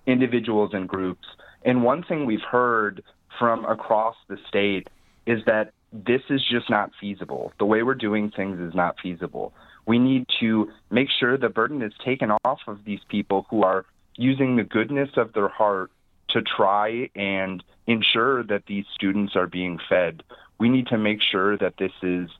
individuals 0.07 0.71
and 0.75 0.89
groups. 0.89 1.27
And 1.65 1.83
one 1.83 2.03
thing 2.03 2.27
we've 2.27 2.43
heard 2.43 3.03
from 3.39 3.65
across 3.65 4.17
the 4.29 4.37
state 4.49 4.89
is 5.27 5.45
that 5.47 5.73
this 5.93 6.23
is 6.31 6.43
just 6.51 6.71
not 6.71 6.91
feasible. 7.01 7.53
The 7.59 7.67
way 7.67 7.83
we're 7.83 7.95
doing 7.95 8.31
things 8.31 8.59
is 8.61 8.75
not 8.75 8.97
feasible. 9.01 9.53
We 9.87 9.99
need 9.99 10.27
to 10.41 10.71
make 10.91 11.09
sure 11.11 11.37
the 11.37 11.49
burden 11.49 11.83
is 11.83 11.93
taken 12.05 12.33
off 12.45 12.61
of 12.67 12.85
these 12.85 13.01
people 13.09 13.47
who 13.51 13.63
are 13.63 13.85
using 14.17 14.57
the 14.57 14.65
goodness 14.65 15.11
of 15.17 15.33
their 15.33 15.49
heart 15.49 15.91
to 16.29 16.43
try 16.43 17.11
and 17.15 17.63
ensure 17.87 18.43
that 18.45 18.67
these 18.67 18.85
students 18.95 19.37
are 19.37 19.47
being 19.47 19.79
fed. 19.89 20.23
We 20.59 20.69
need 20.69 20.87
to 20.89 20.99
make 20.99 21.21
sure 21.21 21.57
that 21.59 21.77
this 21.77 21.93
is 22.03 22.31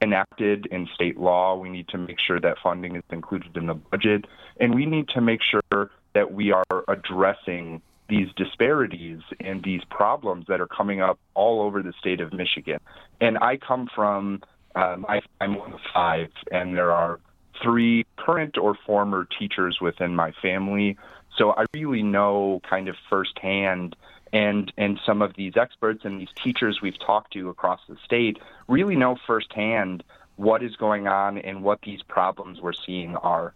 enacted 0.00 0.66
in 0.66 0.88
state 0.94 1.18
law. 1.18 1.56
We 1.56 1.68
need 1.68 1.88
to 1.88 1.98
make 1.98 2.18
sure 2.24 2.40
that 2.40 2.56
funding 2.62 2.96
is 2.96 3.02
included 3.10 3.56
in 3.56 3.66
the 3.66 3.74
budget. 3.74 4.26
And 4.60 4.74
we 4.74 4.86
need 4.86 5.08
to 5.10 5.20
make 5.20 5.40
sure 5.42 5.90
that 6.14 6.32
we 6.32 6.52
are 6.52 6.64
addressing 6.88 7.82
these 8.08 8.28
disparities 8.36 9.20
and 9.40 9.62
these 9.62 9.82
problems 9.90 10.46
that 10.48 10.60
are 10.60 10.66
coming 10.66 11.00
up 11.00 11.18
all 11.34 11.60
over 11.60 11.82
the 11.82 11.92
state 11.98 12.20
of 12.20 12.32
Michigan. 12.32 12.80
And 13.20 13.38
I 13.38 13.58
come 13.58 13.88
from, 13.94 14.42
um, 14.74 15.04
I, 15.08 15.20
I'm 15.40 15.56
one 15.56 15.74
of 15.74 15.80
five, 15.92 16.30
and 16.50 16.76
there 16.76 16.92
are 16.92 17.20
three 17.62 18.06
current 18.16 18.56
or 18.56 18.76
former 18.86 19.26
teachers 19.38 19.78
within 19.80 20.14
my 20.14 20.32
family. 20.40 20.96
So 21.36 21.50
I 21.50 21.66
really 21.74 22.02
know 22.02 22.60
kind 22.68 22.88
of 22.88 22.96
firsthand 23.10 23.94
and 24.32 24.72
and 24.76 25.00
some 25.06 25.22
of 25.22 25.34
these 25.36 25.54
experts 25.56 26.04
and 26.04 26.20
these 26.20 26.28
teachers 26.42 26.80
we've 26.82 26.98
talked 26.98 27.32
to 27.32 27.48
across 27.48 27.80
the 27.88 27.96
state 28.04 28.38
really 28.68 28.96
know 28.96 29.16
firsthand 29.26 30.04
what 30.36 30.62
is 30.62 30.76
going 30.76 31.08
on 31.08 31.38
and 31.38 31.62
what 31.62 31.80
these 31.82 32.02
problems 32.02 32.60
we're 32.60 32.72
seeing 32.72 33.16
are. 33.16 33.52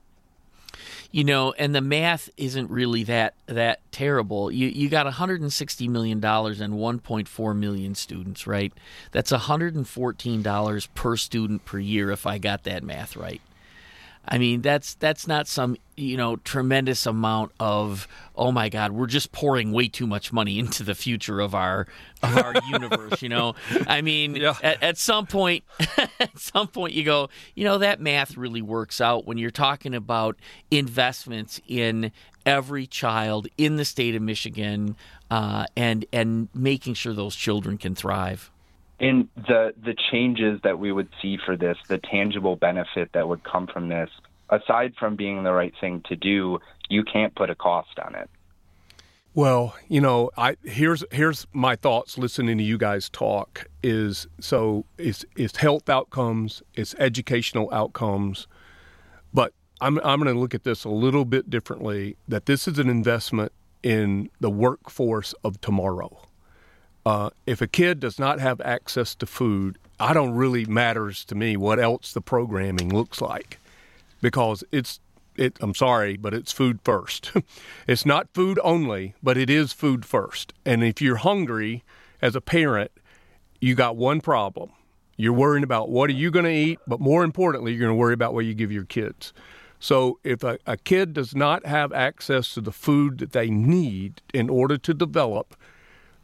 You 1.11 1.25
know, 1.25 1.53
and 1.53 1.75
the 1.75 1.83
math 1.83 2.31
isn't 2.38 2.70
really 2.70 3.05
that 3.05 3.35
that 3.46 3.81
terrible. 3.92 4.51
You 4.51 4.68
you 4.68 4.88
got 4.88 5.05
160 5.05 5.88
million 5.88 6.20
dollars 6.20 6.61
and 6.61 6.75
1.4 6.75 7.57
million 7.57 7.94
students, 7.94 8.46
right? 8.46 8.72
That's 9.12 9.31
114 9.31 10.42
dollars 10.42 10.87
per 10.94 11.16
student 11.18 11.66
per 11.66 11.79
year 11.79 12.11
if 12.11 12.27
I 12.27 12.38
got 12.38 12.64
that 12.64 12.83
math 12.83 13.14
right. 13.16 13.42
I 14.24 14.38
mean, 14.38 14.62
that's 14.62 14.94
that's 14.94 15.26
not 15.26 15.48
some 15.48 15.76
you 15.96 16.16
know 16.16 16.37
tremendous 16.37 17.06
amount 17.06 17.52
of 17.58 18.06
oh 18.37 18.52
my 18.52 18.68
god, 18.68 18.92
we're 18.92 19.06
just 19.06 19.32
pouring 19.32 19.72
way 19.72 19.88
too 19.88 20.06
much 20.06 20.32
money 20.32 20.58
into 20.61 20.85
the 20.85 20.94
future 20.94 21.40
of 21.40 21.54
our 21.54 21.87
of 22.22 22.37
our 22.38 22.54
universe. 22.70 23.20
You 23.20 23.28
know, 23.28 23.54
I 23.87 24.00
mean, 24.00 24.37
yeah. 24.37 24.54
at, 24.62 24.82
at 24.82 24.98
some 24.98 25.26
point, 25.26 25.64
at 26.20 26.38
some 26.38 26.68
point, 26.68 26.94
you 26.94 27.04
go, 27.04 27.30
you 27.54 27.64
know, 27.64 27.78
that 27.78 28.00
math 28.00 28.37
really 28.37 28.62
works 28.62 29.00
out 29.00 29.26
when 29.26 29.38
you're 29.38 29.50
talking 29.50 29.94
about 29.94 30.37
investments 30.70 31.61
in 31.66 32.12
every 32.46 32.87
child 32.87 33.48
in 33.58 33.76
the 33.76 33.85
state 33.85 34.14
of 34.14 34.22
Michigan, 34.22 34.96
uh, 35.32 35.66
and 35.76 36.04
and 36.12 36.48
making 36.54 36.94
sure 36.94 37.12
those 37.12 37.35
children 37.35 37.76
can 37.76 37.96
thrive 37.96 38.51
in 39.02 39.28
the 39.34 39.74
the 39.84 39.94
changes 40.10 40.60
that 40.62 40.78
we 40.78 40.92
would 40.92 41.08
see 41.20 41.36
for 41.44 41.56
this, 41.56 41.76
the 41.88 41.98
tangible 41.98 42.56
benefit 42.56 43.10
that 43.12 43.28
would 43.28 43.42
come 43.42 43.66
from 43.66 43.88
this, 43.88 44.08
aside 44.48 44.94
from 44.98 45.16
being 45.16 45.42
the 45.42 45.52
right 45.52 45.74
thing 45.80 46.02
to 46.08 46.16
do, 46.16 46.60
you 46.88 47.02
can't 47.02 47.34
put 47.34 47.50
a 47.50 47.54
cost 47.54 47.98
on 47.98 48.14
it. 48.14 48.30
Well, 49.34 49.74
you 49.88 50.00
know, 50.00 50.30
I 50.36 50.56
here's 50.62 51.02
here's 51.10 51.48
my 51.52 51.74
thoughts 51.74 52.16
listening 52.16 52.58
to 52.58 52.64
you 52.64 52.78
guys 52.78 53.10
talk 53.10 53.66
is 53.82 54.28
so 54.38 54.84
it's 54.98 55.24
it's 55.36 55.56
health 55.56 55.88
outcomes, 55.88 56.62
it's 56.74 56.94
educational 56.94 57.68
outcomes, 57.72 58.46
but 59.34 59.52
I'm 59.80 59.98
I'm 60.04 60.22
going 60.22 60.32
to 60.32 60.40
look 60.40 60.54
at 60.54 60.62
this 60.62 60.84
a 60.84 60.90
little 60.90 61.24
bit 61.24 61.50
differently 61.50 62.16
that 62.28 62.46
this 62.46 62.68
is 62.68 62.78
an 62.78 62.88
investment 62.88 63.50
in 63.82 64.30
the 64.38 64.50
workforce 64.50 65.34
of 65.42 65.60
tomorrow 65.60 66.28
uh, 67.04 67.30
if 67.46 67.60
a 67.60 67.66
kid 67.66 68.00
does 68.00 68.18
not 68.18 68.40
have 68.40 68.60
access 68.60 69.14
to 69.16 69.26
food, 69.26 69.78
I 69.98 70.12
don't 70.12 70.34
really 70.34 70.64
matters 70.64 71.24
to 71.26 71.34
me 71.34 71.56
what 71.56 71.78
else 71.78 72.12
the 72.12 72.20
programming 72.20 72.94
looks 72.94 73.20
like, 73.20 73.58
because 74.20 74.64
it's 74.72 75.00
it. 75.36 75.56
I'm 75.60 75.74
sorry, 75.74 76.16
but 76.16 76.34
it's 76.34 76.52
food 76.52 76.80
first. 76.84 77.32
it's 77.86 78.06
not 78.06 78.28
food 78.34 78.58
only, 78.62 79.14
but 79.22 79.36
it 79.36 79.50
is 79.50 79.72
food 79.72 80.04
first. 80.04 80.52
And 80.64 80.84
if 80.84 81.00
you're 81.00 81.16
hungry 81.16 81.82
as 82.20 82.36
a 82.36 82.40
parent, 82.40 82.90
you 83.60 83.74
got 83.74 83.96
one 83.96 84.20
problem. 84.20 84.70
You're 85.16 85.32
worrying 85.32 85.64
about 85.64 85.90
what 85.90 86.10
are 86.10 86.14
you 86.14 86.30
going 86.30 86.46
to 86.46 86.50
eat, 86.50 86.78
but 86.86 87.00
more 87.00 87.22
importantly, 87.22 87.72
you're 87.72 87.80
going 87.80 87.90
to 87.90 87.94
worry 87.94 88.14
about 88.14 88.34
what 88.34 88.44
you 88.44 88.54
give 88.54 88.72
your 88.72 88.84
kids. 88.84 89.32
So 89.78 90.18
if 90.24 90.42
a, 90.42 90.58
a 90.66 90.76
kid 90.76 91.12
does 91.12 91.34
not 91.34 91.66
have 91.66 91.92
access 91.92 92.54
to 92.54 92.60
the 92.60 92.72
food 92.72 93.18
that 93.18 93.32
they 93.32 93.50
need 93.50 94.22
in 94.32 94.48
order 94.48 94.78
to 94.78 94.94
develop, 94.94 95.56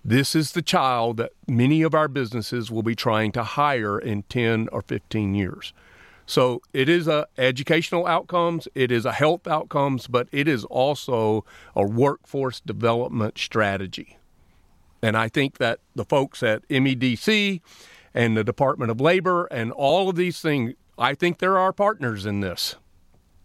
this 0.04 0.34
is 0.34 0.52
the 0.52 0.62
child 0.62 1.16
that 1.18 1.32
many 1.46 1.82
of 1.82 1.94
our 1.94 2.08
businesses 2.08 2.70
will 2.70 2.82
be 2.82 2.94
trying 2.94 3.32
to 3.32 3.42
hire 3.42 3.98
in 3.98 4.22
10 4.24 4.68
or 4.72 4.82
15 4.82 5.34
years. 5.34 5.72
So 6.26 6.61
it 6.74 6.88
is 6.90 7.08
a 7.08 7.26
educational 7.38 8.06
outcomes, 8.06 8.68
it 8.74 8.92
is 8.92 9.06
a 9.06 9.12
health 9.12 9.46
outcomes, 9.46 10.06
but 10.06 10.28
it 10.30 10.46
is 10.46 10.64
also 10.64 11.44
a 11.74 11.82
workforce 11.87 12.61
development 12.61 13.38
strategy. 13.38 14.18
And 15.02 15.16
I 15.16 15.28
think 15.28 15.58
that 15.58 15.80
the 15.94 16.04
folks 16.04 16.42
at 16.42 16.68
MEDC 16.68 17.61
and 18.12 18.37
the 18.37 18.44
Department 18.44 18.90
of 18.90 19.00
Labor 19.00 19.46
and 19.46 19.72
all 19.72 20.11
of 20.11 20.16
these 20.16 20.40
things, 20.40 20.74
I 20.98 21.14
think 21.14 21.38
there 21.38 21.56
are 21.56 21.72
partners 21.72 22.26
in 22.26 22.40
this. 22.40 22.76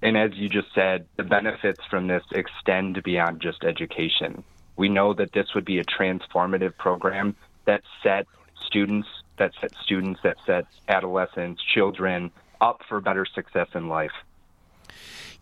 And 0.02 0.18
as 0.18 0.32
you 0.34 0.50
just 0.50 0.68
said, 0.76 1.06
the 1.16 1.24
benefits 1.24 1.80
from 1.90 2.08
this 2.08 2.24
extend 2.34 3.02
beyond 3.04 3.40
just 3.42 3.64
education. 3.64 4.44
We 4.76 4.90
know 4.90 5.14
that 5.14 5.34
this 5.34 5.54
would 5.54 5.66
be 5.66 5.80
a 5.80 5.84
transformative 5.84 6.78
program 6.78 7.36
that 7.66 7.82
set 8.02 8.26
students, 8.66 9.08
that 9.38 9.52
set 9.62 9.72
students, 9.84 10.20
that 10.24 10.38
set 10.46 10.66
adolescents, 10.88 11.62
children 11.64 12.32
up 12.62 12.82
for 12.88 13.02
better 13.02 13.26
success 13.26 13.68
in 13.76 13.88
life. 13.90 14.12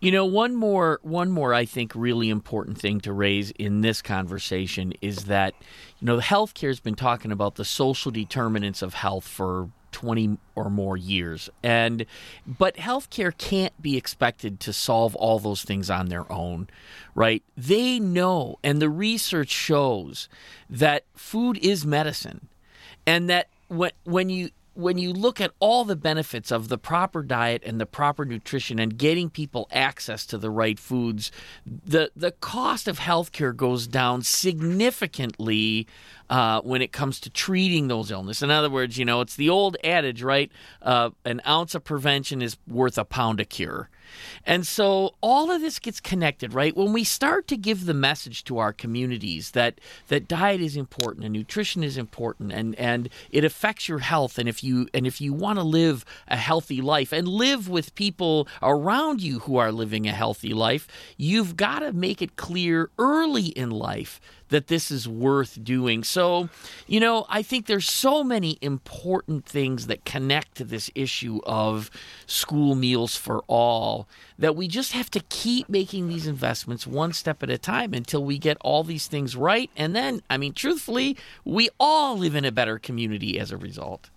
You 0.00 0.10
know, 0.10 0.24
one 0.24 0.56
more 0.56 0.98
one 1.02 1.30
more 1.30 1.54
I 1.54 1.64
think 1.64 1.92
really 1.94 2.28
important 2.28 2.76
thing 2.76 3.00
to 3.02 3.12
raise 3.12 3.52
in 3.52 3.82
this 3.82 4.02
conversation 4.02 4.92
is 5.00 5.26
that 5.26 5.54
you 6.00 6.06
know, 6.06 6.18
healthcare 6.18 6.68
has 6.68 6.80
been 6.80 6.96
talking 6.96 7.30
about 7.30 7.54
the 7.54 7.64
social 7.64 8.10
determinants 8.10 8.82
of 8.82 8.94
health 8.94 9.26
for 9.26 9.68
20 9.92 10.38
or 10.54 10.70
more 10.70 10.96
years. 10.96 11.48
And 11.62 12.06
but 12.46 12.76
healthcare 12.76 13.36
can't 13.36 13.80
be 13.80 13.96
expected 13.96 14.58
to 14.60 14.72
solve 14.72 15.14
all 15.14 15.38
those 15.38 15.62
things 15.62 15.90
on 15.90 16.08
their 16.08 16.30
own, 16.32 16.68
right? 17.14 17.42
They 17.56 18.00
know 18.00 18.58
and 18.64 18.80
the 18.82 18.90
research 18.90 19.50
shows 19.50 20.28
that 20.68 21.04
food 21.14 21.58
is 21.58 21.86
medicine 21.86 22.48
and 23.06 23.28
that 23.30 23.48
when 23.68 23.92
when 24.04 24.28
you 24.28 24.50
when 24.74 24.98
you 24.98 25.12
look 25.12 25.40
at 25.40 25.52
all 25.58 25.84
the 25.84 25.96
benefits 25.96 26.50
of 26.50 26.68
the 26.68 26.78
proper 26.78 27.22
diet 27.22 27.62
and 27.64 27.80
the 27.80 27.86
proper 27.86 28.24
nutrition 28.24 28.78
and 28.78 28.96
getting 28.96 29.28
people 29.28 29.68
access 29.70 30.24
to 30.26 30.38
the 30.38 30.50
right 30.50 30.78
foods, 30.78 31.30
the 31.66 32.10
the 32.16 32.32
cost 32.32 32.88
of 32.88 32.98
healthcare 32.98 33.54
goes 33.54 33.86
down 33.86 34.22
significantly 34.22 35.86
uh, 36.30 36.60
when 36.62 36.80
it 36.80 36.92
comes 36.92 37.20
to 37.20 37.30
treating 37.30 37.88
those 37.88 38.10
illnesses. 38.10 38.42
In 38.42 38.50
other 38.50 38.70
words, 38.70 38.96
you 38.96 39.04
know, 39.04 39.20
it's 39.20 39.36
the 39.36 39.50
old 39.50 39.76
adage, 39.84 40.22
right? 40.22 40.50
Uh, 40.80 41.10
an 41.24 41.40
ounce 41.46 41.74
of 41.74 41.84
prevention 41.84 42.40
is 42.40 42.56
worth 42.66 42.96
a 42.96 43.04
pound 43.04 43.40
of 43.40 43.48
cure. 43.48 43.90
And 44.44 44.66
so 44.66 45.14
all 45.20 45.50
of 45.50 45.60
this 45.60 45.78
gets 45.78 46.00
connected, 46.00 46.54
right? 46.54 46.76
When 46.76 46.92
we 46.92 47.04
start 47.04 47.46
to 47.48 47.56
give 47.56 47.86
the 47.86 47.94
message 47.94 48.44
to 48.44 48.58
our 48.58 48.72
communities 48.72 49.52
that 49.52 49.80
that 50.08 50.28
diet 50.28 50.60
is 50.60 50.76
important 50.76 51.24
and 51.24 51.32
nutrition 51.32 51.82
is 51.82 51.96
important 51.96 52.52
and 52.52 52.74
and 52.76 53.08
it 53.30 53.44
affects 53.44 53.88
your 53.88 54.00
health 54.00 54.38
and 54.38 54.48
if 54.48 54.62
you 54.62 54.88
and 54.94 55.06
if 55.06 55.20
you 55.20 55.32
want 55.32 55.58
to 55.58 55.64
live 55.64 56.04
a 56.28 56.36
healthy 56.36 56.80
life 56.80 57.12
and 57.12 57.28
live 57.28 57.68
with 57.68 57.94
people 57.94 58.48
around 58.62 59.22
you 59.22 59.40
who 59.40 59.56
are 59.56 59.72
living 59.72 60.06
a 60.06 60.12
healthy 60.12 60.54
life, 60.54 60.86
you've 61.16 61.56
got 61.56 61.80
to 61.80 61.92
make 61.92 62.22
it 62.22 62.36
clear 62.36 62.90
early 62.98 63.46
in 63.46 63.70
life 63.70 64.20
that 64.52 64.66
this 64.66 64.90
is 64.90 65.08
worth 65.08 65.64
doing. 65.64 66.04
So, 66.04 66.50
you 66.86 67.00
know, 67.00 67.24
I 67.30 67.42
think 67.42 67.66
there's 67.66 67.88
so 67.88 68.22
many 68.22 68.58
important 68.60 69.46
things 69.46 69.86
that 69.86 70.04
connect 70.04 70.56
to 70.56 70.64
this 70.64 70.90
issue 70.94 71.40
of 71.44 71.90
school 72.26 72.74
meals 72.74 73.16
for 73.16 73.42
all 73.48 74.06
that 74.38 74.54
we 74.54 74.68
just 74.68 74.92
have 74.92 75.10
to 75.12 75.20
keep 75.30 75.70
making 75.70 76.08
these 76.08 76.26
investments 76.26 76.86
one 76.86 77.14
step 77.14 77.42
at 77.42 77.48
a 77.48 77.56
time 77.56 77.94
until 77.94 78.22
we 78.22 78.36
get 78.36 78.58
all 78.60 78.84
these 78.84 79.06
things 79.06 79.34
right. 79.34 79.70
And 79.74 79.96
then, 79.96 80.22
I 80.28 80.36
mean, 80.36 80.52
truthfully, 80.52 81.16
we 81.46 81.70
all 81.80 82.18
live 82.18 82.34
in 82.34 82.44
a 82.44 82.52
better 82.52 82.78
community 82.78 83.40
as 83.40 83.52
a 83.52 83.56
result. 83.56 84.10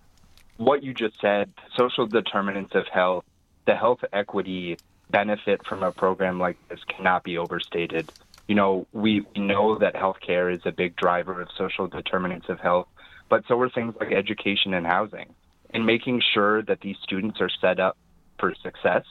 What 0.58 0.82
you 0.82 0.92
just 0.92 1.18
said, 1.18 1.50
social 1.78 2.06
determinants 2.06 2.74
of 2.74 2.86
health, 2.88 3.24
the 3.66 3.74
health 3.74 4.04
equity 4.12 4.76
benefit 5.08 5.64
from 5.64 5.82
a 5.82 5.92
program 5.92 6.38
like 6.38 6.56
this 6.68 6.80
cannot 6.84 7.22
be 7.22 7.38
overstated 7.38 8.12
you 8.48 8.54
know, 8.54 8.86
we, 8.92 9.26
know 9.36 9.78
that 9.78 9.94
healthcare 9.94 10.54
is 10.54 10.60
a 10.64 10.72
big 10.72 10.96
driver 10.96 11.40
of 11.40 11.48
social 11.56 11.86
determinants 11.86 12.48
of 12.48 12.60
health, 12.60 12.88
but 13.28 13.42
so 13.48 13.58
are 13.60 13.70
things 13.70 13.94
like 13.98 14.12
education 14.12 14.74
and 14.74 14.86
housing. 14.86 15.34
And 15.70 15.84
making 15.84 16.22
sure 16.32 16.62
that 16.62 16.80
these 16.80 16.96
students 17.02 17.40
are 17.40 17.50
set 17.60 17.80
up 17.80 17.96
for 18.38 18.54
success 18.62 19.04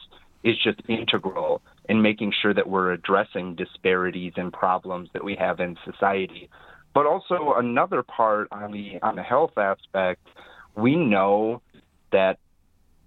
is 0.44 0.56
just 0.64 0.80
integral 0.88 1.62
in 1.90 2.02
making 2.02 2.32
sure 2.42 2.54
that 2.54 2.70
we're 2.70 2.92
addressing 2.92 3.56
disparities 3.56 4.34
and 4.38 4.54
problems 4.54 5.10
that 5.14 5.24
we 5.24 5.36
have 5.36 5.60
in 5.60 5.78
society. 5.84 6.50
But 6.94 7.06
also 7.06 7.56
another 7.58 8.04
part 8.04 8.48
on 8.52 8.72
the 8.72 9.00
on 9.02 9.16
the 9.16 9.24
health 9.24 9.58
aspect, 9.58 10.26
we 10.76 10.96
know 10.96 11.62
that 12.12 12.40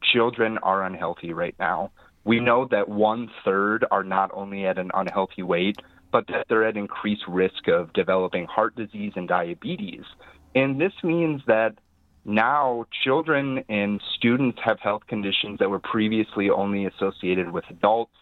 children 0.03 0.59
are 0.59 0.85
unhealthy 0.85 1.33
right 1.33 1.55
now. 1.59 1.91
We 2.25 2.41
know 2.41 2.67
that 2.71 2.89
one 2.89 3.31
third 3.45 3.87
are 3.91 4.05
not 4.05 4.31
only 4.35 4.67
at 4.67 4.79
an 4.79 4.91
unhealthy 4.93 5.43
weight, 5.43 5.79
but 6.11 6.27
that 6.29 6.47
they're 6.49 6.65
at 6.65 6.77
increased 6.77 7.25
risk 7.29 7.69
of 7.69 7.93
developing 7.93 8.47
heart 8.47 8.75
disease 8.77 9.13
and 9.17 9.29
diabetes. 9.29 10.05
And 10.55 10.81
this 10.81 10.93
means 11.03 11.43
that 11.47 11.75
now 12.25 12.87
children 13.05 13.65
and 13.69 14.01
students 14.17 14.59
have 14.65 14.79
health 14.81 15.03
conditions 15.09 15.59
that 15.59 15.71
were 15.71 15.79
previously 15.79 16.51
only 16.51 16.87
associated 16.87 17.51
with 17.51 17.65
adults, 17.71 18.15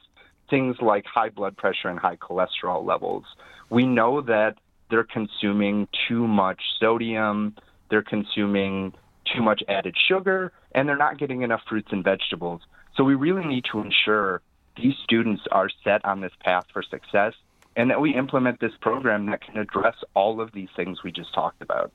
things 0.49 0.77
like 0.81 1.05
high 1.07 1.29
blood 1.29 1.57
pressure 1.57 1.89
and 1.89 1.99
high 1.99 2.17
cholesterol 2.17 2.85
levels. 2.85 3.25
We 3.71 3.87
know 3.87 4.21
that 4.23 4.55
they're 4.91 5.05
consuming 5.05 5.89
too 6.09 6.27
much 6.27 6.61
sodium, 6.79 7.57
they're 7.91 8.03
consuming 8.03 8.93
too 9.35 9.43
much 9.43 9.63
added 9.69 9.97
sugar, 10.09 10.53
and 10.73 10.89
they're 10.89 10.97
not 10.97 11.19
getting 11.19 11.43
enough 11.43 11.63
fruits 11.69 11.89
and 11.91 12.05
vegetables. 12.05 12.61
So 12.97 13.05
we 13.05 13.15
really 13.15 13.45
need 13.45 13.65
to 13.73 13.81
ensure 13.81 14.41
these 14.77 14.95
students 15.03 15.43
are 15.51 15.69
set 15.83 16.05
on 16.05 16.21
this 16.21 16.33
path 16.41 16.65
for 16.73 16.83
success 16.83 17.35
and 17.77 17.91
that 17.91 18.01
we 18.01 18.15
implement 18.15 18.59
this 18.59 18.73
program 18.81 19.27
that 19.27 19.43
can 19.43 19.59
address 19.59 19.97
all 20.15 20.41
of 20.41 20.51
these 20.53 20.71
things 20.75 21.03
we 21.05 21.13
just 21.13 21.33
talked 21.35 21.61
about. 21.61 21.93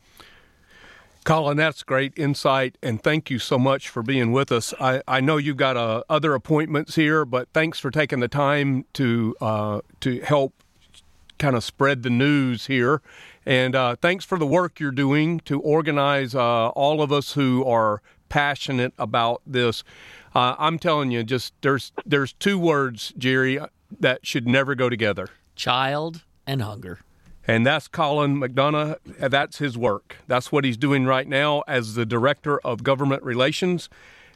Collin, 1.24 1.58
that's 1.58 1.84
great 1.84 2.14
insight, 2.18 2.78
and 2.82 3.04
thank 3.04 3.30
you 3.30 3.38
so 3.38 3.60
much 3.60 3.90
for 3.90 4.02
being 4.02 4.32
with 4.32 4.52
us. 4.52 4.74
I, 4.80 5.04
I 5.08 5.22
know 5.22 5.38
you've 5.38 5.58
got 5.58 5.78
uh, 5.78 6.04
other 6.10 6.34
appointments 6.34 6.96
here, 6.96 7.26
but 7.26 7.48
thanks 7.54 7.80
for 7.80 7.92
taking 7.92 8.22
the 8.22 8.28
time 8.28 8.86
to 8.94 9.36
uh, 9.40 9.82
to 10.00 10.20
help 10.22 10.54
kind 11.38 11.56
of 11.56 11.64
spread 11.64 12.02
the 12.02 12.10
news 12.10 12.68
here. 12.68 13.02
And 13.46 13.76
uh, 13.76 13.98
thanks 14.02 14.26
for 14.26 14.40
the 14.40 14.48
work 14.48 14.80
you're 14.80 14.92
doing 14.92 15.40
to 15.42 15.60
organize 15.60 16.34
uh, 16.34 16.70
all 16.70 17.04
of 17.04 17.12
us 17.12 17.34
who 17.34 17.66
are 17.66 18.02
passionate 18.30 18.94
about 18.98 19.42
this. 19.46 19.84
Uh, 20.34 20.56
I'm 20.58 20.80
telling 20.80 21.12
you, 21.12 21.24
just 21.24 21.54
there's 21.62 21.92
there's 22.04 22.34
two 22.34 22.58
words, 22.58 23.14
Jerry, 23.16 23.60
that 24.00 24.26
should 24.26 24.48
never 24.48 24.74
go 24.74 24.90
together 24.90 25.28
child, 25.56 26.24
and 26.46 26.62
hunger. 26.62 27.00
And 27.48 27.66
that's 27.66 27.88
Collin 27.88 28.38
McDonough. 28.38 28.98
That's 29.20 29.58
his 29.58 29.78
work. 29.78 30.18
That's 30.28 30.52
what 30.52 30.64
he's 30.64 30.78
doing 30.78 31.06
right 31.06 31.28
now 31.28 31.64
as 31.68 31.96
the 31.96 32.06
Director 32.06 32.60
of 32.60 32.84
Government 32.84 33.24
Relations 33.24 33.90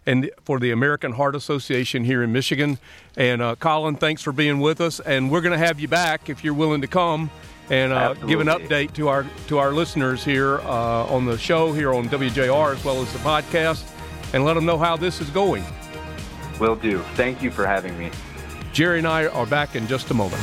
and 0.06 0.30
for 0.43 0.60
the 0.60 0.71
American 0.71 1.13
Heart 1.13 1.36
Association 1.36 2.04
here 2.04 2.23
in 2.23 2.32
Michigan. 2.32 2.78
And 3.15 3.41
uh, 3.41 3.56
Collin, 3.56 3.95
thanks 3.95 4.21
for 4.21 4.32
being 4.32 4.60
with 4.60 4.82
us. 4.82 4.99
And 4.99 5.32
we're 5.32 5.41
going 5.41 5.58
to 5.58 5.65
have 5.65 5.80
you 5.80 5.88
back 5.88 6.30
if 6.30 6.43
you're 6.43 6.54
willing 6.54 6.82
to 6.82 6.88
come 6.88 7.30
and 7.69 7.91
uh, 7.91 8.13
give 8.13 8.39
an 8.39 8.47
update 8.47 8.93
to 8.93 9.08
our 9.08 9.25
to 9.47 9.58
our 9.58 9.73
listeners 9.73 10.23
here 10.23 10.60
uh, 10.60 11.06
on 11.06 11.25
the 11.25 11.38
show 11.38 11.73
here 11.73 11.93
on 11.93 12.08
WJR 12.10 12.75
as 12.75 12.84
well 12.86 13.01
as 13.01 13.12
the 13.12 13.19
podcast, 13.19 13.89
and 14.34 14.45
let 14.45 14.54
them 14.54 14.65
know 14.65 14.78
how 14.78 14.95
this 14.95 15.19
is 15.19 15.30
going. 15.32 15.63
Will 16.60 16.75
do. 16.75 16.99
Thank 17.15 17.41
you 17.41 17.49
for 17.49 17.65
having 17.65 17.97
me. 17.97 18.12
Jerry 18.71 18.99
and 18.99 19.08
I 19.08 19.25
are 19.28 19.47
back 19.47 19.75
in 19.75 19.88
just 19.88 20.12
a 20.12 20.13
moment. 20.13 20.41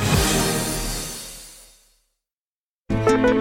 Food 3.23 3.37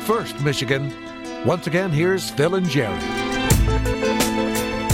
First, 0.00 0.40
Michigan. 0.40 0.92
Once 1.46 1.68
again, 1.68 1.92
here's 1.92 2.30
Phil 2.30 2.56
and 2.56 2.68
Jerry. 2.68 2.98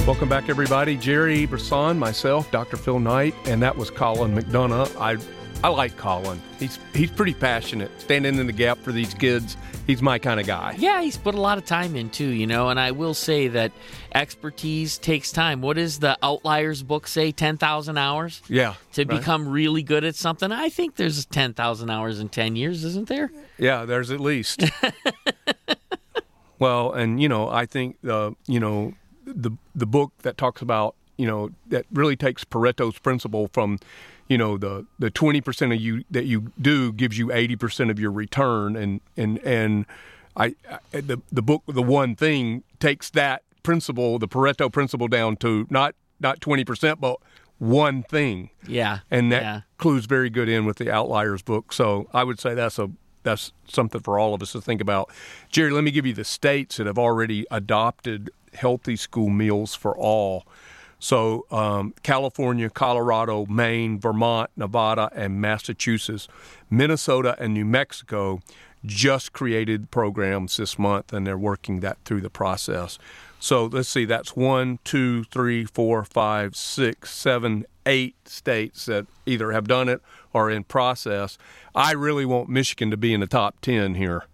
Welcome 0.07 0.29
back, 0.29 0.51
everybody. 0.51 0.99
Jerry 0.99 1.47
Brisson, 1.47 1.99
myself, 1.99 2.51
Dr. 2.51 2.77
Phil 2.77 2.99
Knight, 2.99 3.35
and 3.47 3.63
that 3.63 3.75
was 3.75 3.91
Collin 3.91 4.35
McDonough. 4.35 4.95
I, 5.01 5.17
I 5.65 5.69
like 5.69 5.97
Collin. 5.97 6.41
He's 6.59 6.79
he's 6.93 7.11
pretty 7.11 7.35
passionate, 7.35 7.91
standing 8.01 8.39
in 8.39 8.47
the 8.49 8.53
gap 8.53 8.79
for 8.79 8.91
these 8.91 9.15
kids. 9.15 9.57
He's 9.87 10.03
my 10.03 10.19
kind 10.19 10.41
of 10.41 10.47
guy. 10.47 10.75
Yeah, 10.79 11.03
he's 11.03 11.17
put 11.17 11.35
a 11.37 11.41
lot 11.41 11.57
of 11.59 11.65
time 11.65 11.95
in 11.95 12.11
too, 12.11 12.29
you 12.29 12.47
know. 12.49 12.69
And 12.69 12.81
I 12.81 12.91
will 12.91 13.15
say 13.15 13.47
that 13.49 13.71
expertise 14.15 14.99
takes 14.99 15.31
time. 15.31 15.61
What 15.61 15.77
does 15.77 16.01
the 16.01 16.17
Outliers 16.23 16.83
book 16.83 17.07
say? 17.07 17.31
Ten 17.31 17.59
thousand 17.59 17.97
hours 17.97 18.43
Yeah. 18.49 18.75
to 18.95 19.03
right? 19.05 19.19
become 19.19 19.49
really 19.49 19.83
good 19.85 20.03
at 20.05 20.17
something. 20.17 20.51
I 20.51 20.69
think 20.69 20.97
there's 20.97 21.25
ten 21.27 21.55
thousand 21.55 21.91
hours 21.91 22.19
in 22.19 22.29
ten 22.29 22.57
years, 22.57 22.83
isn't 22.85 23.09
there? 23.09 23.31
Yeah, 23.59 23.85
there's 23.85 24.11
at 24.11 24.19
least. 24.21 24.65
well, 26.59 26.93
and 26.93 27.21
you 27.23 27.29
know, 27.29 27.49
I 27.49 27.67
think 27.67 27.97
uh, 28.09 28.33
you 28.47 28.61
know 28.61 28.95
the 29.25 29.53
the 29.75 29.87
book 29.87 30.13
that 30.23 30.37
talks 30.37 30.63
about 30.63 30.95
you 31.17 31.27
know 31.27 31.51
that 31.69 31.87
really 31.93 32.17
takes 32.17 32.45
Pareto's 32.45 32.99
principle 32.99 33.49
from 33.53 33.79
you 34.29 34.39
know 34.39 34.57
the 34.57 34.87
the 34.99 35.11
twenty 35.11 35.41
percent 35.41 35.73
of 35.73 35.81
you 35.81 36.05
that 36.11 36.25
you 36.25 36.53
do 36.61 36.93
gives 36.93 37.19
you 37.19 37.33
eighty 37.33 37.57
percent 37.57 37.91
of 37.91 37.99
your 37.99 38.11
return, 38.13 38.77
and 38.77 39.01
and 39.17 39.39
and 39.39 39.87
I, 40.37 40.55
I 40.71 41.01
the 41.01 41.21
the 41.31 41.43
book 41.43 41.63
the 41.67 41.83
one 41.83 42.17
thing 42.17 42.63
takes 42.81 43.11
that 43.11 43.43
principle 43.63 44.19
the 44.19 44.29
Pareto 44.29 44.73
principle 44.73 45.09
down 45.09 45.37
to 45.37 45.67
not 45.71 45.95
not 46.21 46.41
twenty 46.41 46.65
percent 46.65 47.01
but 47.01 47.19
one 47.59 48.03
thing 48.03 48.51
Yeah. 48.67 49.01
and 49.09 49.31
that 49.31 49.43
yeah. 49.43 49.61
clues 49.79 50.07
very 50.07 50.31
good 50.31 50.49
in 50.49 50.65
with 50.65 50.79
the 50.79 50.91
outliers 50.91 51.43
book 51.43 51.73
so 51.73 52.09
i 52.13 52.25
would 52.25 52.41
say 52.41 52.55
that's 52.55 52.77
a 52.77 52.91
that's 53.23 53.53
something 53.69 54.01
for 54.01 54.19
all 54.19 54.35
of 54.35 54.43
us 54.43 54.51
to 54.51 54.61
think 54.61 54.81
about 54.81 55.11
jerry 55.49 55.71
let 55.71 55.85
me 55.85 55.93
give 55.93 56.05
you 56.05 56.13
the 56.13 56.25
states 56.25 56.79
that 56.79 56.89
have 56.89 56.99
already 56.99 57.47
adopted 57.53 58.31
healthy 58.55 58.97
school 58.97 59.29
meals 59.31 59.77
for 59.77 59.97
all 59.97 60.45
so 61.03 61.45
um, 61.51 61.93
california 62.03 62.71
colorado 62.71 63.45
maine 63.47 63.99
vermont 63.99 64.49
nevada 64.57 65.11
and 65.15 65.41
massachusetts 65.41 66.29
minnesota 66.71 67.35
and 67.41 67.53
new 67.55 67.65
mexico 67.65 68.41
just 68.85 69.33
created 69.33 69.91
programs 69.91 70.57
this 70.57 70.79
month 70.79 71.13
and 71.13 71.27
they're 71.27 71.39
working 71.39 71.81
that 71.81 71.99
through 72.05 72.21
the 72.21 72.31
process 72.31 72.99
so 73.43 73.65
let's 73.65 73.89
see, 73.89 74.05
that's 74.05 74.37
one, 74.37 74.79
two, 74.85 75.25
three, 75.25 75.65
four, 75.65 76.05
five, 76.05 76.55
six, 76.55 77.11
seven, 77.11 77.67
eight 77.85 78.15
states 78.29 78.87
that 78.87 79.09
either 79.27 79.51
have 79.51 79.67
done 79.67 79.89
it 79.89 80.01
or 80.33 80.49
in 80.49 80.63
process. 80.63 81.39
I 81.75 81.91
really 81.91 82.25
want 82.25 82.49
Michigan 82.49 82.93
to 82.93 82.97
be 82.97 83.13
in 83.13 83.19
the 83.19 83.27
top 83.27 83.61
10 83.61 83.97
here. 83.97 84.27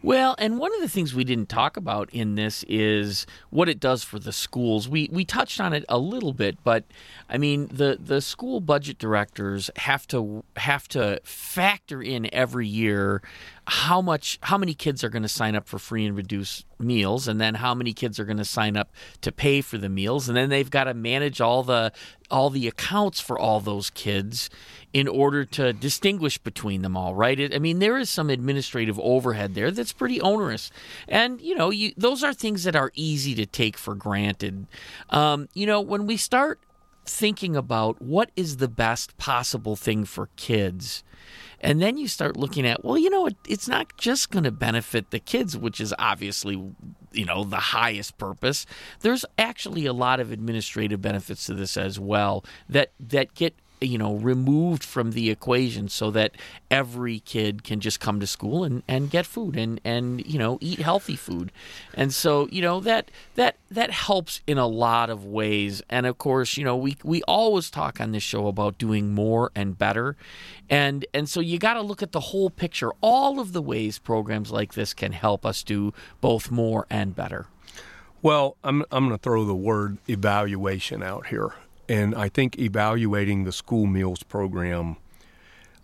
Well, 0.00 0.36
and 0.38 0.58
one 0.60 0.72
of 0.74 0.80
the 0.80 0.88
things 0.88 1.12
we 1.12 1.24
didn't 1.24 1.48
talk 1.48 1.76
about 1.76 2.08
in 2.10 2.36
this 2.36 2.64
is 2.68 3.26
what 3.50 3.68
it 3.68 3.80
does 3.80 4.04
for 4.04 4.20
the 4.20 4.32
schools. 4.32 4.88
We 4.88 5.08
we 5.10 5.24
touched 5.24 5.60
on 5.60 5.72
it 5.72 5.84
a 5.88 5.98
little 5.98 6.32
bit, 6.32 6.62
but 6.62 6.84
I 7.28 7.36
mean 7.36 7.68
the 7.72 7.98
the 8.00 8.20
school 8.20 8.60
budget 8.60 8.98
directors 8.98 9.70
have 9.76 10.06
to 10.08 10.44
have 10.56 10.86
to 10.88 11.20
factor 11.24 12.00
in 12.00 12.32
every 12.32 12.68
year 12.68 13.22
how 13.70 14.00
much 14.00 14.38
how 14.42 14.56
many 14.56 14.72
kids 14.72 15.04
are 15.04 15.10
going 15.10 15.22
to 15.22 15.28
sign 15.28 15.54
up 15.54 15.68
for 15.68 15.78
free 15.78 16.06
and 16.06 16.16
reduced 16.16 16.64
meals 16.78 17.28
and 17.28 17.38
then 17.38 17.54
how 17.54 17.74
many 17.74 17.92
kids 17.92 18.18
are 18.18 18.24
going 18.24 18.38
to 18.38 18.44
sign 18.44 18.78
up 18.78 18.90
to 19.20 19.30
pay 19.30 19.60
for 19.60 19.76
the 19.76 19.90
meals 19.90 20.26
and 20.26 20.36
then 20.36 20.48
they've 20.48 20.70
got 20.70 20.84
to 20.84 20.94
manage 20.94 21.38
all 21.40 21.62
the 21.62 21.92
all 22.30 22.48
the 22.48 22.66
accounts 22.66 23.20
for 23.20 23.38
all 23.38 23.60
those 23.60 23.90
kids 23.90 24.48
in 24.94 25.06
order 25.06 25.44
to 25.44 25.74
distinguish 25.74 26.38
between 26.38 26.80
them 26.80 26.96
all 26.96 27.14
right 27.14 27.54
i 27.54 27.58
mean 27.58 27.78
there 27.78 27.98
is 27.98 28.08
some 28.08 28.30
administrative 28.30 28.98
overhead 29.00 29.54
there 29.54 29.70
that's 29.70 29.87
pretty 29.92 30.20
onerous 30.20 30.70
and 31.08 31.40
you 31.40 31.54
know 31.54 31.70
you 31.70 31.92
those 31.96 32.22
are 32.22 32.34
things 32.34 32.64
that 32.64 32.76
are 32.76 32.90
easy 32.94 33.34
to 33.34 33.46
take 33.46 33.76
for 33.76 33.94
granted 33.94 34.66
um, 35.10 35.48
you 35.54 35.66
know 35.66 35.80
when 35.80 36.06
we 36.06 36.16
start 36.16 36.60
thinking 37.04 37.56
about 37.56 38.00
what 38.02 38.30
is 38.36 38.58
the 38.58 38.68
best 38.68 39.16
possible 39.16 39.76
thing 39.76 40.04
for 40.04 40.28
kids 40.36 41.02
and 41.60 41.82
then 41.82 41.96
you 41.96 42.06
start 42.06 42.36
looking 42.36 42.66
at, 42.66 42.84
well, 42.84 42.96
you 42.96 43.10
know, 43.10 43.26
it, 43.26 43.36
it's 43.46 43.66
not 43.66 43.96
just 43.96 44.30
going 44.30 44.44
to 44.44 44.52
benefit 44.52 45.10
the 45.10 45.18
kids, 45.18 45.56
which 45.56 45.80
is 45.80 45.92
obviously, 45.98 46.54
you 47.12 47.24
know, 47.24 47.42
the 47.42 47.56
highest 47.56 48.16
purpose. 48.16 48.64
There's 49.00 49.24
actually 49.36 49.84
a 49.86 49.92
lot 49.92 50.20
of 50.20 50.30
administrative 50.30 51.02
benefits 51.02 51.46
to 51.46 51.54
this 51.54 51.76
as 51.76 51.98
well 51.98 52.44
that 52.68 52.92
that 53.00 53.34
get 53.34 53.54
you 53.80 53.98
know 53.98 54.14
removed 54.14 54.84
from 54.84 55.12
the 55.12 55.30
equation 55.30 55.88
so 55.88 56.10
that 56.10 56.32
every 56.70 57.20
kid 57.20 57.64
can 57.64 57.80
just 57.80 58.00
come 58.00 58.20
to 58.20 58.26
school 58.26 58.64
and, 58.64 58.82
and 58.88 59.10
get 59.10 59.26
food 59.26 59.56
and 59.56 59.80
and 59.84 60.24
you 60.26 60.38
know 60.38 60.58
eat 60.60 60.78
healthy 60.78 61.16
food. 61.16 61.52
And 61.94 62.12
so 62.12 62.48
you 62.48 62.62
know 62.62 62.80
that 62.80 63.10
that 63.34 63.56
that 63.70 63.90
helps 63.90 64.40
in 64.46 64.58
a 64.58 64.66
lot 64.66 65.10
of 65.10 65.24
ways. 65.24 65.82
And 65.88 66.06
of 66.06 66.18
course 66.18 66.56
you 66.56 66.64
know 66.64 66.76
we 66.76 66.96
we 67.04 67.22
always 67.24 67.70
talk 67.70 68.00
on 68.00 68.12
this 68.12 68.22
show 68.22 68.46
about 68.46 68.78
doing 68.78 69.14
more 69.14 69.50
and 69.54 69.78
better. 69.78 70.16
And 70.70 71.06
and 71.14 71.28
so 71.28 71.40
you 71.40 71.58
got 71.58 71.74
to 71.74 71.82
look 71.82 72.02
at 72.02 72.12
the 72.12 72.20
whole 72.20 72.50
picture. 72.50 72.90
All 73.00 73.40
of 73.40 73.52
the 73.52 73.62
ways 73.62 73.98
programs 73.98 74.50
like 74.50 74.74
this 74.74 74.94
can 74.94 75.12
help 75.12 75.46
us 75.46 75.62
do 75.62 75.92
both 76.20 76.50
more 76.50 76.86
and 76.90 77.14
better. 77.14 77.46
Well, 78.20 78.56
I'm, 78.64 78.84
I'm 78.90 79.06
going 79.06 79.16
to 79.16 79.22
throw 79.22 79.44
the 79.44 79.54
word 79.54 79.98
evaluation 80.08 81.02
out 81.02 81.28
here. 81.28 81.52
And 81.88 82.14
I 82.14 82.28
think 82.28 82.58
evaluating 82.58 83.44
the 83.44 83.52
school 83.52 83.86
meals 83.86 84.22
program, 84.22 84.96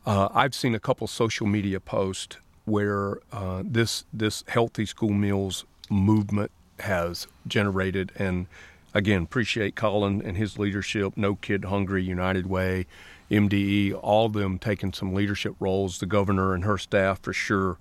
uh, 0.04 0.28
I've 0.32 0.54
seen 0.54 0.74
a 0.74 0.80
couple 0.80 1.06
social 1.06 1.46
media 1.46 1.80
posts 1.80 2.36
where 2.66 3.18
uh, 3.32 3.62
this 3.64 4.04
this 4.12 4.44
healthy 4.48 4.86
school 4.86 5.12
meals 5.12 5.64
movement 5.90 6.50
has 6.80 7.26
generated. 7.46 8.12
And 8.16 8.46
again, 8.92 9.22
appreciate 9.22 9.76
Collin 9.76 10.22
and 10.22 10.36
his 10.36 10.58
leadership. 10.58 11.14
No 11.16 11.36
Kid 11.36 11.66
Hungry, 11.66 12.02
United 12.02 12.46
Way, 12.46 12.86
MDE, 13.30 13.98
all 14.02 14.26
of 14.26 14.34
them 14.34 14.58
taking 14.58 14.92
some 14.92 15.14
leadership 15.14 15.54
roles. 15.58 15.98
The 15.98 16.06
governor 16.06 16.54
and 16.54 16.64
her 16.64 16.78
staff 16.78 17.20
for 17.22 17.32
sure. 17.32 17.78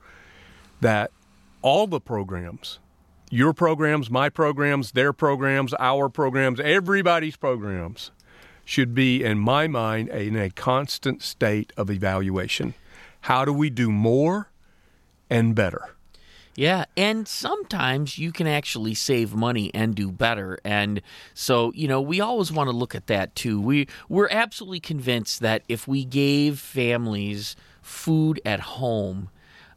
That 0.80 1.12
all 1.62 1.88
the 1.88 2.00
programs 2.00 2.80
your 3.34 3.52
programs, 3.52 4.12
my 4.12 4.30
programs, 4.30 4.92
their 4.92 5.12
programs, 5.12 5.74
our 5.80 6.08
programs, 6.08 6.60
everybody's 6.60 7.36
programs 7.36 8.12
should 8.64 8.94
be, 8.94 9.24
in 9.24 9.40
my 9.40 9.68
mind, 9.68 10.08
in 10.10 10.36
a 10.36 10.52
constant 10.52 11.24
state 11.24 11.74
of 11.76 11.90
evaluation. 11.90 12.76
How 13.22 13.44
do 13.44 13.52
we 13.52 13.72
do 13.72 13.92
more 13.92 14.50
and 15.32 15.56
better? 15.56 15.96
Yeah, 16.56 16.86
and 16.96 17.28
sometimes 17.28 18.20
you 18.20 18.32
can 18.32 18.46
actually 18.46 18.94
save 18.94 19.34
money 19.34 19.72
and 19.74 19.96
do 19.96 20.12
better. 20.12 20.60
And 20.64 21.02
so, 21.34 21.72
you 21.74 21.88
know, 21.88 22.00
we 22.00 22.22
always 22.22 22.52
want 22.52 22.70
to 22.70 22.76
look 22.76 22.94
at 22.94 23.08
that 23.08 23.34
too. 23.34 23.60
We 23.60 23.88
we're 24.08 24.30
absolutely 24.30 24.80
convinced 24.80 25.40
that 25.40 25.64
if 25.68 25.88
we 25.88 26.06
gave 26.06 26.60
families 26.60 27.56
food 27.82 28.40
at 28.46 28.60
home, 28.60 29.30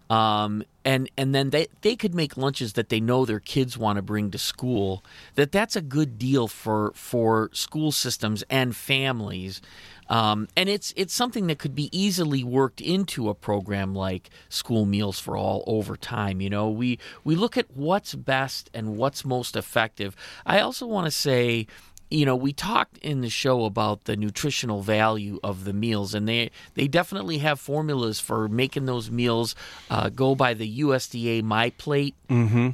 um, 0.09 0.63
and 0.85 1.11
and 1.17 1.35
then 1.35 1.51
they 1.51 1.67
they 1.83 1.97
could 1.97 2.15
make 2.15 2.37
lunches 2.37 2.75
that 2.75 2.89
they 2.89 3.01
know 3.01 3.25
their 3.25 3.41
kids 3.41 3.77
want 3.77 3.97
to 3.97 4.03
bring 4.03 4.31
to 4.31 4.39
school. 4.39 5.05
That 5.35 5.53
that's 5.53 5.75
a 5.75 5.83
good 5.83 6.19
deal 6.19 6.47
for 6.49 6.93
for 6.95 7.51
school 7.53 7.93
systems 7.93 8.45
and 8.49 8.75
families. 8.75 9.61
Um, 10.09 10.47
and 10.57 10.69
it's 10.69 10.95
it's 10.97 11.13
something 11.13 11.49
that 11.49 11.59
could 11.59 11.75
be 11.75 11.89
easily 11.97 12.45
worked 12.45 12.81
into 12.81 13.29
a 13.29 13.35
program 13.35 13.95
like 13.95 14.31
School 14.49 14.87
Meals 14.87 15.19
for 15.19 15.37
All 15.37 15.65
over 15.67 15.97
time. 15.97 16.41
You 16.41 16.51
know, 16.51 16.71
we 16.71 17.01
we 17.25 17.35
look 17.35 17.57
at 17.57 17.67
what's 17.75 18.15
best 18.15 18.71
and 18.73 18.97
what's 18.97 19.25
most 19.25 19.57
effective. 19.57 20.15
I 20.45 20.61
also 20.61 20.87
want 20.87 21.07
to 21.07 21.11
say 21.11 21.67
you 22.11 22.25
know, 22.25 22.37
we 22.37 22.53
talked 22.53 22.99
in 22.99 23.21
the 23.21 23.29
show 23.29 23.65
about 23.65 24.05
the 24.05 24.17
nutritional 24.17 24.81
value 24.83 25.41
of 25.43 25.65
the 25.65 25.73
meals, 25.73 26.15
and 26.15 26.29
they 26.29 26.51
they 26.75 26.87
definitely 26.87 27.39
have 27.39 27.59
formulas 27.59 28.21
for 28.21 28.49
making 28.49 28.87
those 28.87 29.11
meals 29.11 29.55
uh, 29.91 30.09
go 30.11 30.35
by 30.35 30.55
the 30.55 30.81
USDA 30.81 31.43
My 31.43 31.71
Plate 31.71 32.15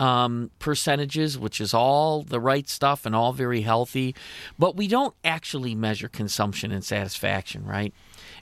um, 0.00 0.50
percentages, 0.58 1.38
which 1.38 1.60
is 1.60 1.72
all 1.72 2.22
the 2.22 2.40
right 2.40 2.68
stuff 2.68 3.06
and 3.06 3.14
all 3.14 3.32
very 3.32 3.62
healthy. 3.62 4.14
But 4.58 4.76
we 4.76 4.86
don't 4.86 5.14
actually 5.24 5.74
measure 5.74 6.08
consumption 6.08 6.70
and 6.72 6.84
satisfaction, 6.84 7.64
right? 7.64 7.94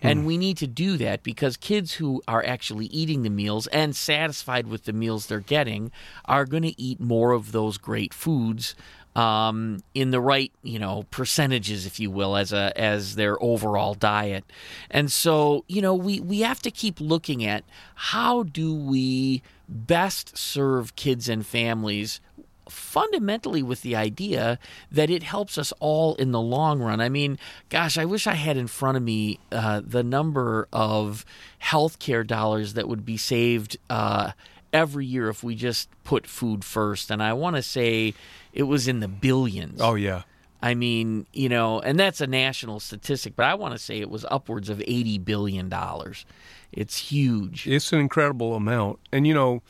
And 0.03 0.24
we 0.24 0.38
need 0.38 0.57
to 0.59 0.66
do 0.66 0.96
that 0.96 1.22
because 1.22 1.57
kids 1.59 1.94
who 1.94 2.22
are 2.26 2.44
actually 2.44 2.87
eating 2.87 3.22
the 3.22 3.31
meals 3.31 3.66
and 3.66 3.94
satisfied 3.94 4.66
with 4.66 4.85
the 4.85 4.94
meals 4.94 5.26
they're 5.26 5.40
getting 5.40 5.92
are 6.24 6.46
going 6.46 6.62
to 6.62 6.81
eat 6.81 7.00
more 7.00 7.33
of 7.33 7.53
those 7.53 7.76
great 7.76 8.14
foods 8.14 8.74
um, 9.16 9.81
in 9.94 10.11
the 10.11 10.20
right, 10.20 10.53
you 10.62 10.79
know, 10.79 11.05
percentages, 11.11 11.87
if 11.87 11.99
you 11.99 12.11
will, 12.11 12.37
as 12.37 12.53
a 12.53 12.73
as 12.79 13.16
their 13.16 13.42
overall 13.42 13.94
diet. 13.94 14.44
And 14.90 15.11
so, 15.11 15.64
you 15.68 15.83
know, 15.83 15.94
we 15.94 16.20
we 16.20 16.40
have 16.40 16.62
to 16.62 16.70
keep 16.70 17.01
looking 17.01 17.44
at 17.44 17.64
how 17.94 18.44
do 18.44 18.75
we 18.75 19.42
best 19.68 20.37
serve 20.37 20.96
kids 20.96 21.29
and 21.29 21.46
families 21.46 22.20
fundamentally 22.68 23.62
with 23.62 23.83
the 23.83 23.96
idea 23.96 24.59
that 24.90 25.11
it 25.11 25.25
helps 25.25 25.59
us 25.59 25.73
all 25.81 26.14
in 26.14 26.31
the 26.31 26.40
long 26.40 26.81
run. 26.81 27.01
I 27.01 27.09
mean, 27.09 27.38
gosh, 27.68 27.99
I 27.99 28.05
wish 28.05 28.27
I 28.27 28.35
had 28.35 28.57
in 28.57 28.68
front 28.68 28.96
of 28.96 29.03
me 29.03 29.40
uh, 29.53 29.83
the 29.85 30.03
number 30.05 30.68
of 30.73 31.25
healthcare 31.62 32.27
dollars 32.27 32.75
that 32.75 32.88
would 32.88 33.05
be 33.05 33.16
saved 33.16 33.77
uh, 33.88 34.33
every 34.73 35.07
year 35.07 35.29
if 35.29 35.43
we 35.43 35.55
just 35.55 35.89
put 36.05 36.27
food 36.27 36.65
first. 36.65 37.11
And 37.11 37.23
I 37.23 37.33
want 37.33 37.57
to 37.57 37.63
say 37.63 38.15
it 38.53 38.65
was 38.65 38.89
in 38.89 39.01
the 39.01 39.09
billions. 39.09 39.81
Oh 39.81 39.95
yeah, 39.95 40.23
I 40.63 40.75
mean, 40.75 41.27
you 41.33 41.49
know, 41.49 41.81
and 41.81 41.99
that's 41.99 42.21
a 42.21 42.27
national 42.27 42.81
statistic, 42.81 43.35
but 43.37 43.47
I 43.47 43.55
want 43.55 43.73
to 43.73 43.79
say 43.79 44.01
it 44.01 44.11
was 44.11 44.25
upwards 44.31 44.69
of 44.69 44.81
eighty 44.87 45.19
billion 45.19 45.69
dollars. 45.69 46.27
It's 46.73 46.97
huge. 46.97 47.67
It's 47.67 47.93
an 47.93 48.01
incredible 48.01 48.55
amount, 48.55 48.99
and 49.13 49.27
you 49.27 49.35
know, 49.35 49.63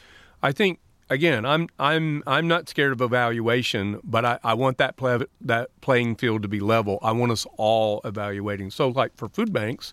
I 0.43 0.53
think 0.53 0.81
again, 1.11 1.45
I'm 1.45 1.69
I'm 1.79 2.23
I'm 2.27 2.49
not 2.49 2.69
scared 2.69 2.93
of 2.93 3.01
evaluation, 3.03 4.01
but 4.03 4.25
I, 4.25 4.39
I 4.43 4.55
want 4.55 4.79
that 4.79 4.97
play, 4.97 5.19
that 5.43 5.69
playing 5.81 6.17
field 6.17 6.43
to 6.43 6.49
be 6.49 6.61
level. 6.61 6.99
I 7.03 7.13
want 7.13 7.33
us 7.33 7.47
all 7.57 8.01
evaluating. 8.05 8.71
So, 8.71 8.89
like 8.89 9.17
for 9.17 9.29
food 9.29 9.53
banks, 9.53 9.93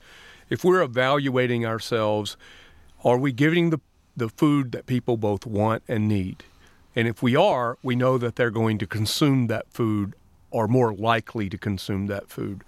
if 0.50 0.63
we're 0.63 0.82
evaluating 0.82 1.65
ourselves, 1.65 2.38
are 3.04 3.17
we 3.17 3.32
giving 3.34 3.72
the 3.72 3.80
the 4.17 4.27
food 4.27 4.73
that 4.73 4.86
people 4.86 5.15
both 5.15 5.45
want 5.45 5.84
and 5.88 6.08
need? 6.08 6.43
And 6.95 7.08
if 7.08 7.21
we 7.21 7.36
are, 7.36 7.77
we 7.84 7.95
know 7.95 8.17
that 8.17 8.36
they're 8.36 8.51
going 8.51 8.80
to 8.80 8.88
consume 8.88 9.47
that 9.47 9.71
food 9.71 10.15
or 10.51 10.67
more 10.67 10.93
likely 10.93 11.47
to 11.49 11.58
consume 11.58 12.08
that 12.08 12.30
food. 12.30 12.63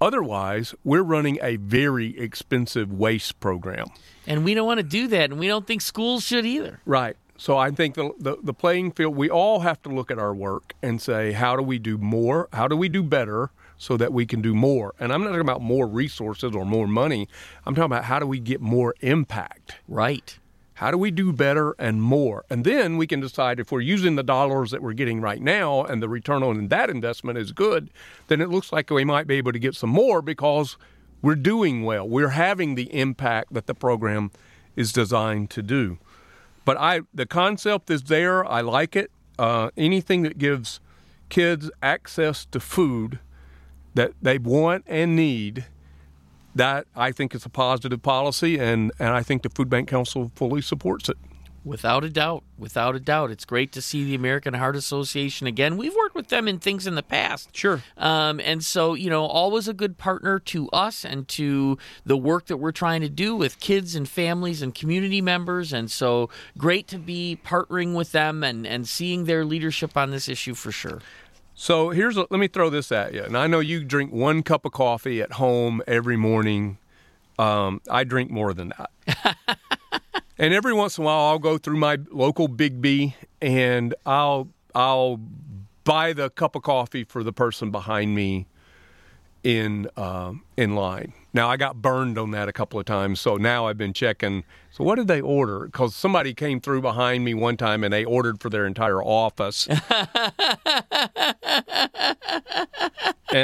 Otherwise, 0.00 0.74
we're 0.84 1.02
running 1.02 1.38
a 1.42 1.56
very 1.56 2.18
expensive 2.18 2.92
waste 2.92 3.40
program. 3.40 3.88
And 4.26 4.44
we 4.44 4.54
don't 4.54 4.66
want 4.66 4.78
to 4.78 4.84
do 4.84 5.08
that, 5.08 5.30
and 5.30 5.38
we 5.38 5.48
don't 5.48 5.66
think 5.66 5.82
schools 5.82 6.24
should 6.24 6.46
either. 6.46 6.80
Right. 6.84 7.16
So 7.36 7.58
I 7.58 7.70
think 7.70 7.94
the, 7.94 8.12
the, 8.18 8.36
the 8.42 8.54
playing 8.54 8.92
field, 8.92 9.16
we 9.16 9.28
all 9.28 9.60
have 9.60 9.82
to 9.82 9.88
look 9.88 10.10
at 10.10 10.18
our 10.18 10.34
work 10.34 10.74
and 10.82 11.02
say, 11.02 11.32
how 11.32 11.56
do 11.56 11.62
we 11.62 11.78
do 11.78 11.98
more? 11.98 12.48
How 12.52 12.68
do 12.68 12.76
we 12.76 12.88
do 12.88 13.02
better 13.02 13.50
so 13.76 13.96
that 13.96 14.12
we 14.12 14.24
can 14.24 14.40
do 14.40 14.54
more? 14.54 14.94
And 15.00 15.12
I'm 15.12 15.22
not 15.22 15.28
talking 15.30 15.40
about 15.40 15.62
more 15.62 15.86
resources 15.86 16.54
or 16.54 16.64
more 16.64 16.86
money. 16.86 17.28
I'm 17.66 17.74
talking 17.74 17.86
about 17.86 18.04
how 18.04 18.20
do 18.20 18.26
we 18.26 18.38
get 18.38 18.60
more 18.60 18.94
impact? 19.00 19.76
Right. 19.88 20.38
How 20.74 20.90
do 20.90 20.98
we 20.98 21.10
do 21.12 21.32
better 21.32 21.74
and 21.78 22.02
more? 22.02 22.44
And 22.50 22.64
then 22.64 22.96
we 22.96 23.06
can 23.06 23.20
decide 23.20 23.60
if 23.60 23.70
we're 23.70 23.80
using 23.80 24.16
the 24.16 24.24
dollars 24.24 24.72
that 24.72 24.82
we're 24.82 24.92
getting 24.92 25.20
right 25.20 25.40
now 25.40 25.84
and 25.84 26.02
the 26.02 26.08
return 26.08 26.42
on 26.42 26.66
that 26.68 26.90
investment 26.90 27.38
is 27.38 27.52
good, 27.52 27.90
then 28.26 28.40
it 28.40 28.50
looks 28.50 28.72
like 28.72 28.90
we 28.90 29.04
might 29.04 29.28
be 29.28 29.36
able 29.36 29.52
to 29.52 29.58
get 29.58 29.76
some 29.76 29.90
more 29.90 30.20
because 30.20 30.76
we're 31.22 31.36
doing 31.36 31.84
well. 31.84 32.08
We're 32.08 32.30
having 32.30 32.74
the 32.74 32.92
impact 32.92 33.54
that 33.54 33.66
the 33.66 33.74
program 33.74 34.32
is 34.74 34.92
designed 34.92 35.50
to 35.50 35.62
do. 35.62 35.98
But 36.64 36.76
I, 36.76 37.02
the 37.12 37.26
concept 37.26 37.88
is 37.90 38.04
there. 38.04 38.44
I 38.44 38.60
like 38.60 38.96
it. 38.96 39.10
Uh, 39.38 39.70
anything 39.76 40.22
that 40.22 40.38
gives 40.38 40.80
kids 41.28 41.70
access 41.82 42.44
to 42.46 42.58
food 42.58 43.20
that 43.94 44.12
they 44.20 44.38
want 44.38 44.84
and 44.86 45.14
need 45.14 45.66
that 46.54 46.86
I 46.94 47.12
think 47.12 47.34
is 47.34 47.44
a 47.44 47.48
positive 47.48 48.02
policy, 48.02 48.58
and, 48.58 48.92
and 48.98 49.10
I 49.10 49.22
think 49.22 49.42
the 49.42 49.50
Food 49.50 49.68
Bank 49.68 49.88
Council 49.88 50.30
fully 50.34 50.62
supports 50.62 51.08
it. 51.08 51.16
Without 51.64 52.04
a 52.04 52.10
doubt, 52.10 52.44
without 52.58 52.94
a 52.94 53.00
doubt, 53.00 53.30
it's 53.30 53.46
great 53.46 53.72
to 53.72 53.80
see 53.80 54.04
the 54.04 54.14
American 54.14 54.52
Heart 54.52 54.76
Association 54.76 55.46
again. 55.46 55.78
We've 55.78 55.96
worked 55.96 56.14
with 56.14 56.28
them 56.28 56.46
in 56.46 56.58
things 56.58 56.86
in 56.86 56.94
the 56.94 57.02
past, 57.02 57.56
sure, 57.56 57.82
um, 57.96 58.38
and 58.44 58.62
so 58.62 58.92
you 58.92 59.08
know, 59.08 59.24
always 59.24 59.66
a 59.66 59.72
good 59.72 59.96
partner 59.96 60.38
to 60.40 60.68
us 60.74 61.06
and 61.06 61.26
to 61.28 61.78
the 62.04 62.18
work 62.18 62.46
that 62.46 62.58
we're 62.58 62.70
trying 62.70 63.00
to 63.00 63.08
do 63.08 63.34
with 63.34 63.60
kids 63.60 63.94
and 63.94 64.06
families 64.06 64.60
and 64.60 64.74
community 64.74 65.22
members. 65.22 65.72
And 65.72 65.90
so, 65.90 66.28
great 66.58 66.86
to 66.88 66.98
be 66.98 67.38
partnering 67.42 67.94
with 67.94 68.12
them 68.12 68.44
and 68.44 68.66
and 68.66 68.86
seeing 68.86 69.24
their 69.24 69.42
leadership 69.46 69.96
on 69.96 70.10
this 70.10 70.28
issue 70.28 70.52
for 70.52 70.70
sure. 70.70 71.00
So 71.54 71.90
here's 71.90 72.16
a, 72.16 72.26
let 72.30 72.40
me 72.40 72.48
throw 72.48 72.68
this 72.68 72.90
at 72.90 73.14
you, 73.14 73.22
and 73.22 73.38
I 73.38 73.46
know 73.46 73.60
you 73.60 73.84
drink 73.84 74.12
one 74.12 74.42
cup 74.42 74.64
of 74.64 74.72
coffee 74.72 75.22
at 75.22 75.32
home 75.32 75.82
every 75.86 76.16
morning. 76.16 76.78
Um, 77.38 77.80
I 77.88 78.04
drink 78.04 78.30
more 78.30 78.52
than 78.52 78.72
that. 78.76 79.36
and 80.38 80.52
every 80.52 80.72
once 80.72 80.98
in 80.98 81.04
a 81.04 81.06
while, 81.06 81.26
I'll 81.26 81.38
go 81.38 81.56
through 81.58 81.76
my 81.76 81.98
local 82.10 82.48
Biggby 82.48 83.14
and 83.40 83.94
I'll 84.04 84.48
I'll 84.74 85.20
buy 85.84 86.12
the 86.12 86.30
cup 86.30 86.56
of 86.56 86.62
coffee 86.62 87.04
for 87.04 87.22
the 87.22 87.32
person 87.32 87.70
behind 87.70 88.14
me 88.14 88.46
in 89.44 89.88
uh, 89.96 90.32
in 90.56 90.74
line. 90.74 91.12
Now 91.34 91.50
I 91.50 91.56
got 91.56 91.82
burned 91.82 92.16
on 92.16 92.30
that 92.30 92.48
a 92.48 92.52
couple 92.52 92.78
of 92.78 92.86
times, 92.86 93.20
so 93.20 93.36
now 93.36 93.66
I've 93.66 93.76
been 93.76 93.92
checking. 93.92 94.44
So 94.70 94.84
what 94.84 94.94
did 94.94 95.08
they 95.08 95.20
order? 95.20 95.66
Because 95.66 95.96
somebody 95.96 96.32
came 96.32 96.60
through 96.60 96.80
behind 96.80 97.24
me 97.24 97.34
one 97.34 97.56
time 97.56 97.82
and 97.82 97.92
they 97.92 98.04
ordered 98.04 98.40
for 98.40 98.48
their 98.48 98.64
entire 98.64 99.02
office, 99.02 99.66
and 99.68 99.80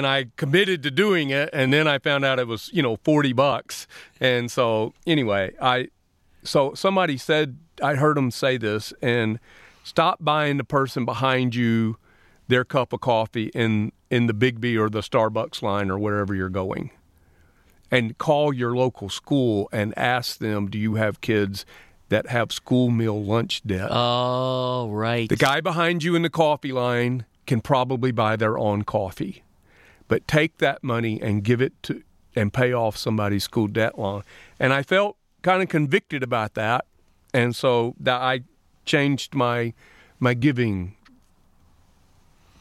I 0.06 0.26
committed 0.36 0.84
to 0.84 0.92
doing 0.92 1.30
it, 1.30 1.50
and 1.52 1.72
then 1.72 1.88
I 1.88 1.98
found 1.98 2.24
out 2.24 2.38
it 2.38 2.46
was 2.46 2.70
you 2.72 2.80
know 2.80 2.96
forty 2.96 3.32
bucks, 3.32 3.88
and 4.20 4.48
so 4.52 4.94
anyway, 5.04 5.52
I 5.60 5.88
so 6.44 6.74
somebody 6.74 7.16
said 7.16 7.58
I 7.82 7.96
heard 7.96 8.16
them 8.16 8.30
say 8.30 8.56
this 8.56 8.92
and 9.02 9.40
stop 9.82 10.18
buying 10.20 10.58
the 10.58 10.64
person 10.64 11.04
behind 11.04 11.56
you 11.56 11.96
their 12.46 12.64
cup 12.64 12.92
of 12.92 13.00
coffee 13.00 13.50
in 13.52 13.90
in 14.10 14.28
the 14.28 14.34
Biggby 14.34 14.78
or 14.78 14.88
the 14.88 15.00
Starbucks 15.00 15.60
line 15.60 15.90
or 15.90 15.98
wherever 15.98 16.36
you're 16.36 16.48
going. 16.48 16.90
And 17.90 18.16
call 18.18 18.52
your 18.52 18.76
local 18.76 19.08
school 19.08 19.68
and 19.72 19.96
ask 19.98 20.38
them, 20.38 20.68
do 20.68 20.78
you 20.78 20.94
have 20.94 21.20
kids 21.20 21.66
that 22.08 22.28
have 22.28 22.52
school 22.52 22.90
meal 22.90 23.22
lunch 23.22 23.62
debt? 23.66 23.88
Oh, 23.90 24.90
right. 24.90 25.28
The 25.28 25.36
guy 25.36 25.60
behind 25.60 26.04
you 26.04 26.14
in 26.14 26.22
the 26.22 26.30
coffee 26.30 26.72
line 26.72 27.24
can 27.46 27.60
probably 27.60 28.12
buy 28.12 28.36
their 28.36 28.58
own 28.58 28.82
coffee. 28.82 29.42
But 30.06 30.28
take 30.28 30.58
that 30.58 30.84
money 30.84 31.20
and 31.20 31.42
give 31.42 31.60
it 31.60 31.72
to 31.84 32.02
and 32.36 32.52
pay 32.52 32.72
off 32.72 32.96
somebody's 32.96 33.44
school 33.44 33.66
debt 33.66 33.98
loan. 33.98 34.22
And 34.58 34.72
I 34.72 34.82
felt 34.82 35.16
kind 35.42 35.62
of 35.62 35.68
convicted 35.68 36.22
about 36.22 36.54
that. 36.54 36.84
And 37.34 37.56
so 37.56 37.94
that 37.98 38.20
I 38.20 38.40
changed 38.84 39.34
my 39.34 39.72
my 40.18 40.34
giving 40.34 40.96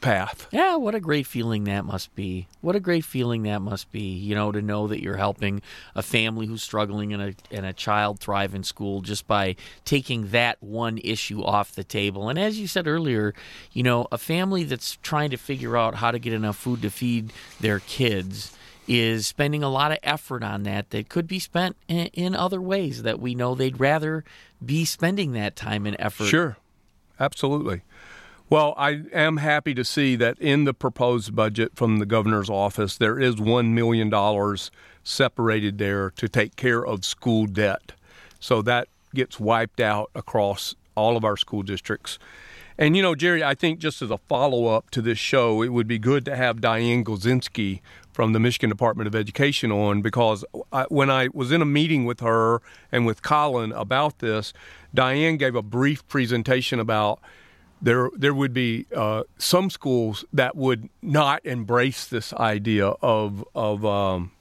path. 0.02 0.48
Yeah, 0.52 0.76
what 0.76 0.96
a 0.96 1.00
great 1.00 1.28
feeling 1.28 1.66
that 1.66 1.86
must 1.86 2.14
be. 2.16 2.48
What 2.62 2.76
a 2.76 2.80
great 2.80 3.06
feeling 3.06 3.44
that 3.44 3.62
must 3.62 3.92
be, 3.92 4.02
you 4.02 4.36
know, 4.36 4.52
to 4.52 4.62
know 4.62 4.88
that 4.88 5.02
you're 5.02 5.18
helping 5.18 5.62
a 5.96 6.02
family 6.02 6.46
who's 6.46 6.64
struggling 6.64 7.14
and 7.14 7.22
a 7.22 7.36
and 7.52 7.66
a 7.66 7.74
child 7.74 8.20
thrive 8.20 8.54
in 8.54 8.64
school 8.64 9.02
just 9.02 9.28
by 9.28 9.56
taking 9.86 10.30
that 10.30 10.58
one 10.62 10.98
issue 11.00 11.44
off 11.44 11.74
the 11.76 11.84
table. 11.84 12.30
And 12.30 12.40
as 12.40 12.60
you 12.60 12.68
said 12.68 12.88
earlier, 12.88 13.34
you 13.72 13.84
know, 13.84 14.08
a 14.12 14.18
family 14.18 14.64
that's 14.64 14.98
trying 15.02 15.30
to 15.32 15.38
figure 15.38 15.78
out 15.78 15.96
how 15.96 16.12
to 16.12 16.20
get 16.20 16.34
enough 16.34 16.58
food 16.58 16.82
to 16.82 16.90
feed 16.90 17.32
their 17.60 17.80
kids 17.80 18.56
is 18.88 19.28
spending 19.28 19.62
a 19.62 19.70
lot 19.70 19.92
of 19.92 20.00
effort 20.02 20.44
on 20.44 20.64
that 20.64 20.90
that 20.90 21.10
could 21.10 21.28
be 21.28 21.38
spent 21.38 21.76
in, 21.88 22.08
in 22.08 22.36
other 22.36 22.60
ways 22.60 23.04
that 23.04 23.20
we 23.20 23.36
know 23.36 23.54
they'd 23.54 23.80
rather 23.80 24.24
be 24.66 24.84
spending 24.84 25.34
that 25.34 25.56
time 25.56 25.86
and 25.86 25.96
effort. 26.00 26.26
Sure. 26.26 26.58
Absolutely. 27.20 27.84
Well, 28.52 28.74
I 28.78 29.04
am 29.14 29.38
happy 29.38 29.76
to 29.76 29.86
see 29.86 30.16
that 30.16 30.40
in 30.40 30.64
the 30.64 30.74
proposed 30.74 31.36
budget 31.36 31.74
from 31.76 32.00
the 32.00 32.06
governor's 32.08 32.50
office, 32.50 32.98
there 32.98 33.20
is 33.20 33.36
$1 33.36 33.70
million 33.74 34.58
separated 35.04 35.78
there 35.78 36.10
to 36.10 36.28
take 36.28 36.56
care 36.56 36.84
of 36.84 37.06
school 37.06 37.46
debt. 37.46 37.92
So 38.40 38.64
that 38.64 38.88
gets 39.14 39.40
wiped 39.40 39.80
out 39.80 40.10
across 40.16 40.74
all 40.96 41.16
of 41.16 41.24
our 41.24 41.38
school 41.38 41.62
districts. 41.62 42.18
And, 42.76 42.98
you 42.98 43.04
know, 43.04 43.14
Jerry, 43.14 43.44
I 43.44 43.54
think 43.54 43.78
just 43.78 44.02
as 44.02 44.10
a 44.10 44.18
follow 44.18 44.66
up 44.66 44.90
to 44.92 45.02
this 45.04 45.20
show, 45.20 45.62
it 45.62 45.70
would 45.70 45.88
be 45.88 46.00
good 46.00 46.26
to 46.26 46.36
have 46.36 46.60
Diane 46.60 47.04
Golzynski 47.04 47.82
from 48.14 48.34
the 48.34 48.40
Michigan 48.40 48.72
Department 48.72 49.06
of 49.06 49.14
Education 49.14 49.72
on 49.72 50.02
because 50.02 50.44
I, 50.72 50.86
when 50.90 51.12
I 51.12 51.28
was 51.34 51.52
in 51.52 51.62
a 51.62 51.66
meeting 51.66 52.06
with 52.06 52.22
her 52.22 52.64
and 52.92 53.06
with 53.06 53.22
Collin 53.22 53.74
about 53.74 54.20
this, 54.20 54.54
Diane 54.92 55.38
gave 55.38 55.54
a 55.54 55.62
brief 55.62 56.08
presentation 56.08 56.80
about 56.80 57.20
there 57.82 58.10
there 58.16 58.34
would 58.34 58.54
be 58.54 58.86
uh, 58.96 59.24
some 59.38 59.70
schools 59.70 60.26
that 60.34 60.56
would 60.56 60.90
not 61.02 61.46
embrace 61.46 62.06
this 62.06 62.34
idea 62.34 62.88
of 62.88 63.46
of 63.56 63.86
um, 63.86 64.32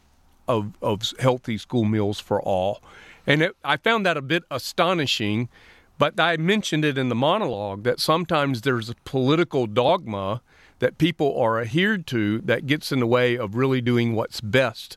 of, 0.46 0.72
of 0.80 1.12
healthy 1.18 1.58
school 1.58 1.84
meals 1.84 2.20
for 2.20 2.40
all, 2.42 2.82
and 3.26 3.42
it, 3.42 3.56
I 3.64 3.76
found 3.76 4.04
that 4.06 4.16
a 4.16 4.22
bit 4.22 4.44
astonishing. 4.50 5.48
But 5.98 6.20
I 6.20 6.36
mentioned 6.36 6.84
it 6.84 6.96
in 6.96 7.08
the 7.08 7.16
monologue 7.16 7.82
that 7.82 7.98
sometimes 7.98 8.60
there's 8.60 8.88
a 8.88 8.94
political 9.04 9.66
dogma 9.66 10.42
that 10.78 10.96
people 10.96 11.36
are 11.36 11.60
adhered 11.60 12.06
to 12.06 12.38
that 12.42 12.66
gets 12.66 12.92
in 12.92 13.00
the 13.00 13.06
way 13.06 13.36
of 13.36 13.56
really 13.56 13.80
doing 13.80 14.14
what's 14.14 14.40
best, 14.40 14.96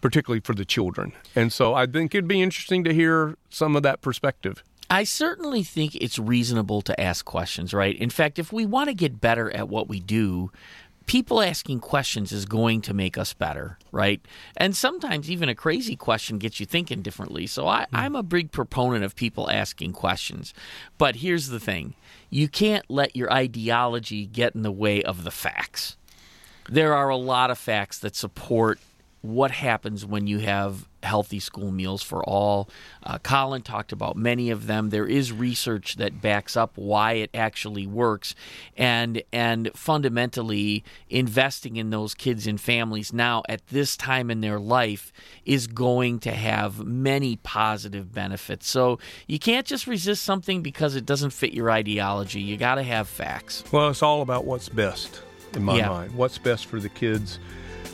particularly 0.00 0.40
for 0.40 0.52
the 0.52 0.64
children. 0.64 1.12
And 1.36 1.52
so 1.52 1.74
I 1.74 1.86
think 1.86 2.12
it'd 2.12 2.26
be 2.26 2.42
interesting 2.42 2.82
to 2.82 2.92
hear 2.92 3.36
some 3.50 3.76
of 3.76 3.84
that 3.84 4.00
perspective. 4.00 4.64
I 4.92 5.04
certainly 5.04 5.62
think 5.62 5.94
it's 5.94 6.18
reasonable 6.18 6.82
to 6.82 7.00
ask 7.00 7.24
questions, 7.24 7.72
right? 7.72 7.96
In 7.96 8.10
fact, 8.10 8.38
if 8.38 8.52
we 8.52 8.66
want 8.66 8.90
to 8.90 8.94
get 8.94 9.22
better 9.22 9.50
at 9.50 9.70
what 9.70 9.88
we 9.88 10.00
do, 10.00 10.52
people 11.06 11.40
asking 11.40 11.80
questions 11.80 12.30
is 12.30 12.44
going 12.44 12.82
to 12.82 12.92
make 12.92 13.16
us 13.16 13.32
better, 13.32 13.78
right? 13.90 14.20
And 14.54 14.76
sometimes 14.76 15.30
even 15.30 15.48
a 15.48 15.54
crazy 15.54 15.96
question 15.96 16.36
gets 16.36 16.60
you 16.60 16.66
thinking 16.66 17.00
differently. 17.00 17.46
So 17.46 17.66
I, 17.66 17.86
hmm. 17.86 17.96
am 17.96 18.14
a 18.14 18.22
big 18.22 18.52
proponent 18.52 19.02
of 19.02 19.16
people 19.16 19.50
asking 19.50 19.94
questions. 19.94 20.52
But 20.98 21.16
here's 21.16 21.48
the 21.48 21.58
thing 21.58 21.94
you 22.28 22.46
can't 22.46 22.84
let 22.90 23.16
your 23.16 23.32
ideology 23.32 24.26
get 24.26 24.54
in 24.54 24.60
the 24.60 24.70
way 24.70 25.02
of 25.02 25.24
the 25.24 25.30
facts. 25.30 25.96
There 26.68 26.92
are 26.92 27.08
a 27.08 27.16
lot 27.16 27.50
of 27.50 27.56
facts 27.56 27.98
that 28.00 28.14
support 28.14 28.78
what 29.22 29.50
happens 29.50 30.04
when 30.04 30.26
you 30.26 30.40
have 30.40 30.88
healthy 31.02 31.40
school 31.40 31.72
meals 31.72 32.00
for 32.00 32.22
all. 32.24 32.68
Uh, 33.02 33.18
Collin 33.18 33.62
talked 33.62 33.90
about 33.90 34.16
many 34.16 34.50
of 34.50 34.68
them. 34.68 34.90
There 34.90 35.06
is 35.06 35.32
research 35.32 35.96
that 35.96 36.20
backs 36.22 36.56
up 36.56 36.72
why 36.76 37.14
it 37.14 37.30
actually 37.34 37.86
works, 37.88 38.34
and 38.76 39.20
and 39.32 39.70
fundamentally 39.74 40.84
investing 41.08 41.76
in 41.76 41.90
those 41.90 42.14
kids 42.14 42.46
and 42.46 42.60
families 42.60 43.12
now 43.12 43.42
at 43.48 43.66
this 43.68 43.96
time 43.96 44.30
in 44.30 44.40
their 44.42 44.60
life 44.60 45.12
is 45.44 45.66
going 45.66 46.18
to 46.20 46.30
have 46.32 46.84
many 46.84 47.36
positive 47.36 48.12
benefits. 48.12 48.68
So 48.68 48.98
you 49.26 49.38
can't 49.38 49.66
just 49.66 49.86
resist 49.86 50.22
something 50.22 50.62
because 50.62 50.94
it 50.94 51.06
doesn't 51.06 51.30
fit 51.30 51.52
your 51.52 51.70
ideology. 51.70 52.40
You 52.40 52.56
got 52.56 52.76
to 52.76 52.82
have 52.82 53.08
facts. 53.08 53.64
Well, 53.72 53.88
it's 53.88 54.02
all 54.02 54.22
about 54.22 54.44
what's 54.44 54.68
best 54.68 55.22
in 55.54 55.64
my 55.64 55.78
Yeah. 55.78 55.88
mind. 55.88 56.14
What's 56.14 56.38
best 56.38 56.66
for 56.66 56.78
the 56.80 56.88
kids. 56.88 57.38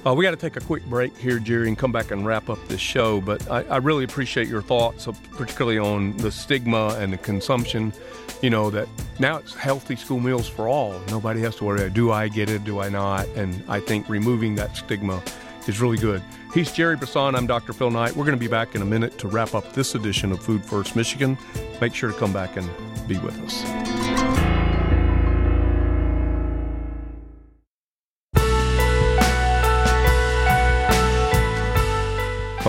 Uh, 0.06 0.14
we 0.14 0.24
got 0.24 0.30
to 0.30 0.36
take 0.36 0.56
a 0.56 0.60
quick 0.60 0.84
break 0.86 1.16
here, 1.16 1.38
Jerry, 1.38 1.68
and 1.68 1.76
come 1.76 1.90
back 1.90 2.12
and 2.12 2.24
wrap 2.24 2.48
up 2.48 2.58
this 2.68 2.80
show. 2.80 3.20
But 3.20 3.50
I, 3.50 3.62
I 3.64 3.76
really 3.78 4.04
appreciate 4.04 4.48
your 4.48 4.62
thoughts, 4.62 5.08
uh, 5.08 5.12
particularly 5.32 5.78
on 5.78 6.16
the 6.18 6.30
stigma 6.30 6.96
and 6.98 7.12
the 7.12 7.18
consumption. 7.18 7.92
You 8.40 8.50
know, 8.50 8.70
that 8.70 8.86
now 9.18 9.38
it's 9.38 9.54
healthy 9.54 9.96
school 9.96 10.20
meals 10.20 10.48
for 10.48 10.68
all. 10.68 10.98
Nobody 11.08 11.40
has 11.40 11.56
to 11.56 11.64
worry, 11.64 11.90
do 11.90 12.12
I 12.12 12.28
get 12.28 12.48
it, 12.48 12.64
do 12.64 12.78
I 12.78 12.88
not? 12.88 13.26
And 13.28 13.64
I 13.68 13.80
think 13.80 14.08
removing 14.08 14.54
that 14.54 14.76
stigma 14.76 15.20
is 15.66 15.80
really 15.80 15.98
good. 15.98 16.22
He's 16.54 16.70
Jerry 16.72 16.96
Brisson. 16.96 17.34
I'm 17.34 17.46
Dr. 17.46 17.72
Phil 17.72 17.90
Knight. 17.90 18.14
We're 18.16 18.24
going 18.24 18.38
to 18.38 18.40
be 18.40 18.48
back 18.48 18.74
in 18.74 18.82
a 18.82 18.86
minute 18.86 19.18
to 19.18 19.28
wrap 19.28 19.54
up 19.54 19.72
this 19.72 19.94
edition 19.94 20.30
of 20.32 20.40
Food 20.40 20.64
First 20.64 20.94
Michigan. 20.94 21.36
Make 21.80 21.94
sure 21.94 22.12
to 22.12 22.18
come 22.18 22.32
back 22.32 22.56
and 22.56 22.68
be 23.08 23.18
with 23.18 23.38
us. 23.40 24.27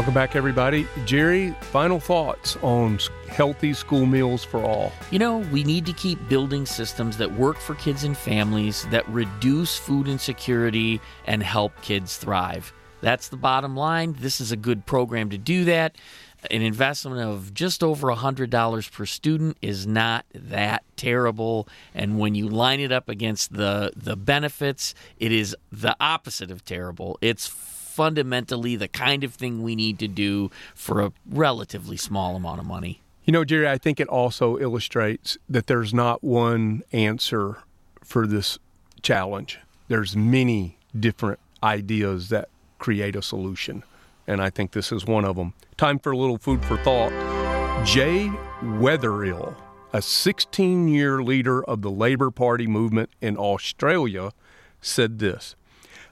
Welcome 0.09 0.23
back, 0.23 0.35
everybody. 0.35 0.87
Jerry, 1.05 1.51
final 1.61 1.99
thoughts 1.99 2.57
on 2.63 2.97
healthy 3.27 3.75
school 3.75 4.07
meals 4.07 4.43
for 4.43 4.59
all. 4.59 4.91
You 5.11 5.19
know, 5.19 5.37
we 5.37 5.63
need 5.63 5.85
to 5.85 5.93
keep 5.93 6.17
building 6.27 6.65
systems 6.65 7.17
that 7.17 7.31
work 7.33 7.57
for 7.57 7.75
kids 7.75 8.03
and 8.03 8.17
families, 8.17 8.87
that 8.89 9.07
reduce 9.07 9.77
food 9.77 10.07
insecurity, 10.07 10.99
and 11.25 11.43
help 11.43 11.79
kids 11.83 12.17
thrive. 12.17 12.73
That's 13.01 13.27
the 13.27 13.37
bottom 13.37 13.77
line. 13.77 14.15
This 14.17 14.41
is 14.41 14.51
a 14.51 14.57
good 14.57 14.87
program 14.87 15.29
to 15.29 15.37
do 15.37 15.65
that. 15.65 15.95
An 16.49 16.63
investment 16.63 17.21
of 17.21 17.53
just 17.53 17.83
over 17.83 18.07
$100 18.07 18.91
per 18.91 19.05
student 19.05 19.57
is 19.61 19.85
not 19.85 20.25
that 20.33 20.83
terrible. 20.95 21.67
And 21.93 22.17
when 22.17 22.33
you 22.33 22.47
line 22.49 22.79
it 22.79 22.91
up 22.91 23.09
against 23.09 23.53
the, 23.53 23.93
the 23.95 24.15
benefits, 24.15 24.95
it 25.19 25.31
is 25.31 25.55
the 25.71 25.95
opposite 25.99 26.49
of 26.49 26.65
terrible. 26.65 27.19
It's 27.21 27.45
fundamentally 27.99 28.77
the 28.77 28.87
kind 28.87 29.25
of 29.25 29.33
thing 29.33 29.61
we 29.61 29.75
need 29.75 29.99
to 29.99 30.07
do 30.07 30.49
for 30.73 31.01
a 31.01 31.11
relatively 31.29 31.97
small 31.97 32.37
amount 32.37 32.57
of 32.57 32.65
money. 32.65 33.01
You 33.25 33.33
know, 33.33 33.43
Jerry, 33.43 33.67
I 33.67 33.77
think 33.77 33.99
it 33.99 34.07
also 34.07 34.57
illustrates 34.57 35.37
that 35.49 35.67
there's 35.67 35.93
not 35.93 36.23
one 36.23 36.83
answer 36.93 37.57
for 38.01 38.25
this 38.25 38.57
challenge. 39.01 39.59
There's 39.89 40.15
many 40.15 40.77
different 40.97 41.39
ideas 41.61 42.29
that 42.29 42.47
create 42.77 43.17
a 43.17 43.21
solution, 43.21 43.83
and 44.25 44.41
I 44.41 44.49
think 44.49 44.71
this 44.71 44.93
is 44.93 45.05
one 45.05 45.25
of 45.25 45.35
them. 45.35 45.53
Time 45.75 45.99
for 45.99 46.13
a 46.13 46.17
little 46.17 46.37
food 46.37 46.63
for 46.63 46.77
thought. 46.77 47.11
Jay 47.85 48.31
Weatherill, 48.61 49.57
a 49.91 50.01
16 50.01 50.87
year 50.87 51.21
leader 51.21 51.61
of 51.65 51.81
the 51.81 51.91
Labour 51.91 52.31
Party 52.31 52.65
movement 52.65 53.09
in 53.19 53.35
Australia, 53.35 54.31
said 54.79 55.19
this. 55.19 55.57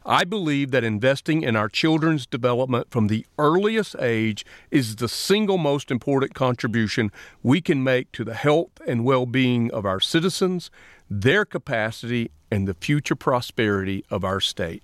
I 0.09 0.23
believe 0.23 0.71
that 0.71 0.85
investing 0.85 1.43
in 1.43 1.57
our 1.57 1.67
children's 1.67 2.25
development 2.25 2.89
from 2.89 3.07
the 3.07 3.25
earliest 3.37 3.93
age 3.99 4.45
is 4.71 4.95
the 4.95 5.09
single 5.09 5.57
most 5.57 5.91
important 5.91 6.33
contribution 6.33 7.11
we 7.43 7.59
can 7.59 7.83
make 7.83 8.13
to 8.13 8.23
the 8.23 8.33
health 8.33 8.71
and 8.87 9.03
well 9.03 9.25
being 9.25 9.69
of 9.73 9.85
our 9.85 9.99
citizens, 9.99 10.71
their 11.09 11.43
capacity, 11.43 12.31
and 12.49 12.65
the 12.65 12.73
future 12.73 13.17
prosperity 13.17 14.05
of 14.09 14.23
our 14.23 14.39
state. 14.39 14.81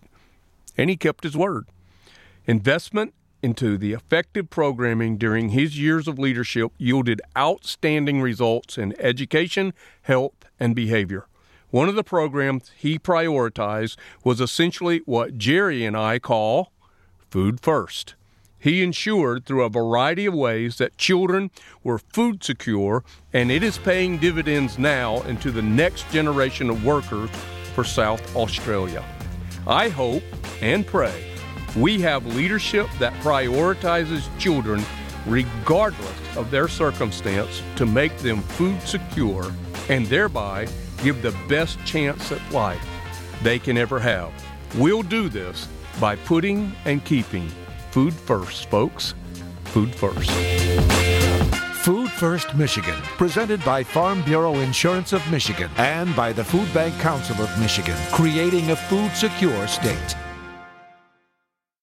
And 0.78 0.90
he 0.90 0.98
kept 0.98 1.24
his 1.24 1.38
word. 1.38 1.68
Investment 2.46 3.14
into 3.42 3.78
the 3.78 3.94
effective 3.94 4.50
programming 4.50 5.18
during 5.18 5.50
his 5.50 5.80
years 5.80 6.06
of 6.06 6.20
leadership 6.20 6.74
yielded 6.78 7.22
outstanding 7.38 8.22
results 8.22 8.78
in 8.78 8.94
education, 9.00 9.74
health, 10.02 10.36
and 10.60 10.76
behavior. 10.76 11.28
One 11.74 11.90
of 11.90 11.96
the 11.96 12.04
programs 12.04 12.70
he 12.78 13.00
prioritized 13.00 13.96
was 14.24 14.40
essentially 14.40 15.02
what 15.06 15.40
Jerry 15.40 15.84
and 15.86 15.98
I 15.98 16.20
call 16.20 16.72
food 17.32 17.60
first. 17.62 18.14
He 18.60 18.84
ensured 18.84 19.48
through 19.48 19.64
a 19.64 19.70
variety 19.70 20.28
of 20.28 20.36
ways 20.36 20.78
that 20.78 21.00
children 21.00 21.50
were 21.84 21.98
food 21.98 22.44
secure, 22.44 23.04
and 23.34 23.52
it 23.52 23.64
is 23.64 23.80
paying 23.80 24.20
dividends 24.20 24.78
now 24.78 25.24
into 25.24 25.50
the 25.50 25.64
next 25.64 26.08
generation 26.12 26.70
of 26.70 26.86
workers 26.86 27.32
for 27.74 27.84
South 27.84 28.36
Australia. 28.36 29.04
I 29.66 29.90
hope 29.90 30.22
and 30.62 30.86
pray 30.86 31.26
we 31.76 32.00
have 32.02 32.24
leadership 32.36 32.86
that 33.00 33.14
prioritizes 33.24 34.30
children 34.38 34.84
regardless 35.26 36.38
of 36.38 36.52
their 36.52 36.68
circumstance 36.68 37.64
to 37.78 37.88
make 37.88 38.16
them 38.20 38.44
food 38.44 38.80
secure 38.84 39.52
and 39.90 40.06
thereby 40.06 40.68
give 41.04 41.22
the 41.22 41.36
best 41.48 41.78
chance 41.86 42.32
at 42.32 42.52
life 42.52 42.84
they 43.44 43.60
can 43.60 43.78
ever 43.78 44.00
have. 44.00 44.32
We'll 44.78 45.04
do 45.04 45.30
this 45.30 45.68
by 46.00 46.16
putting 46.16 46.72
and 46.86 47.04
keeping 47.04 47.50
food 47.92 48.14
first, 48.14 48.70
folks. 48.70 49.14
Food 49.66 49.94
first. 49.94 50.32
Food 51.84 52.10
First 52.10 52.56
Michigan, 52.56 52.96
presented 53.18 53.62
by 53.66 53.84
Farm 53.84 54.22
Bureau 54.22 54.56
Insurance 54.56 55.12
of 55.12 55.30
Michigan 55.30 55.70
and 55.76 56.16
by 56.16 56.32
the 56.32 56.44
Food 56.44 56.74
Bank 56.74 56.98
Council 57.02 57.36
of 57.44 57.60
Michigan, 57.60 57.98
creating 58.14 58.72
a 58.72 58.76
food 58.76 59.12
secure 59.12 59.68
state. 59.68 60.16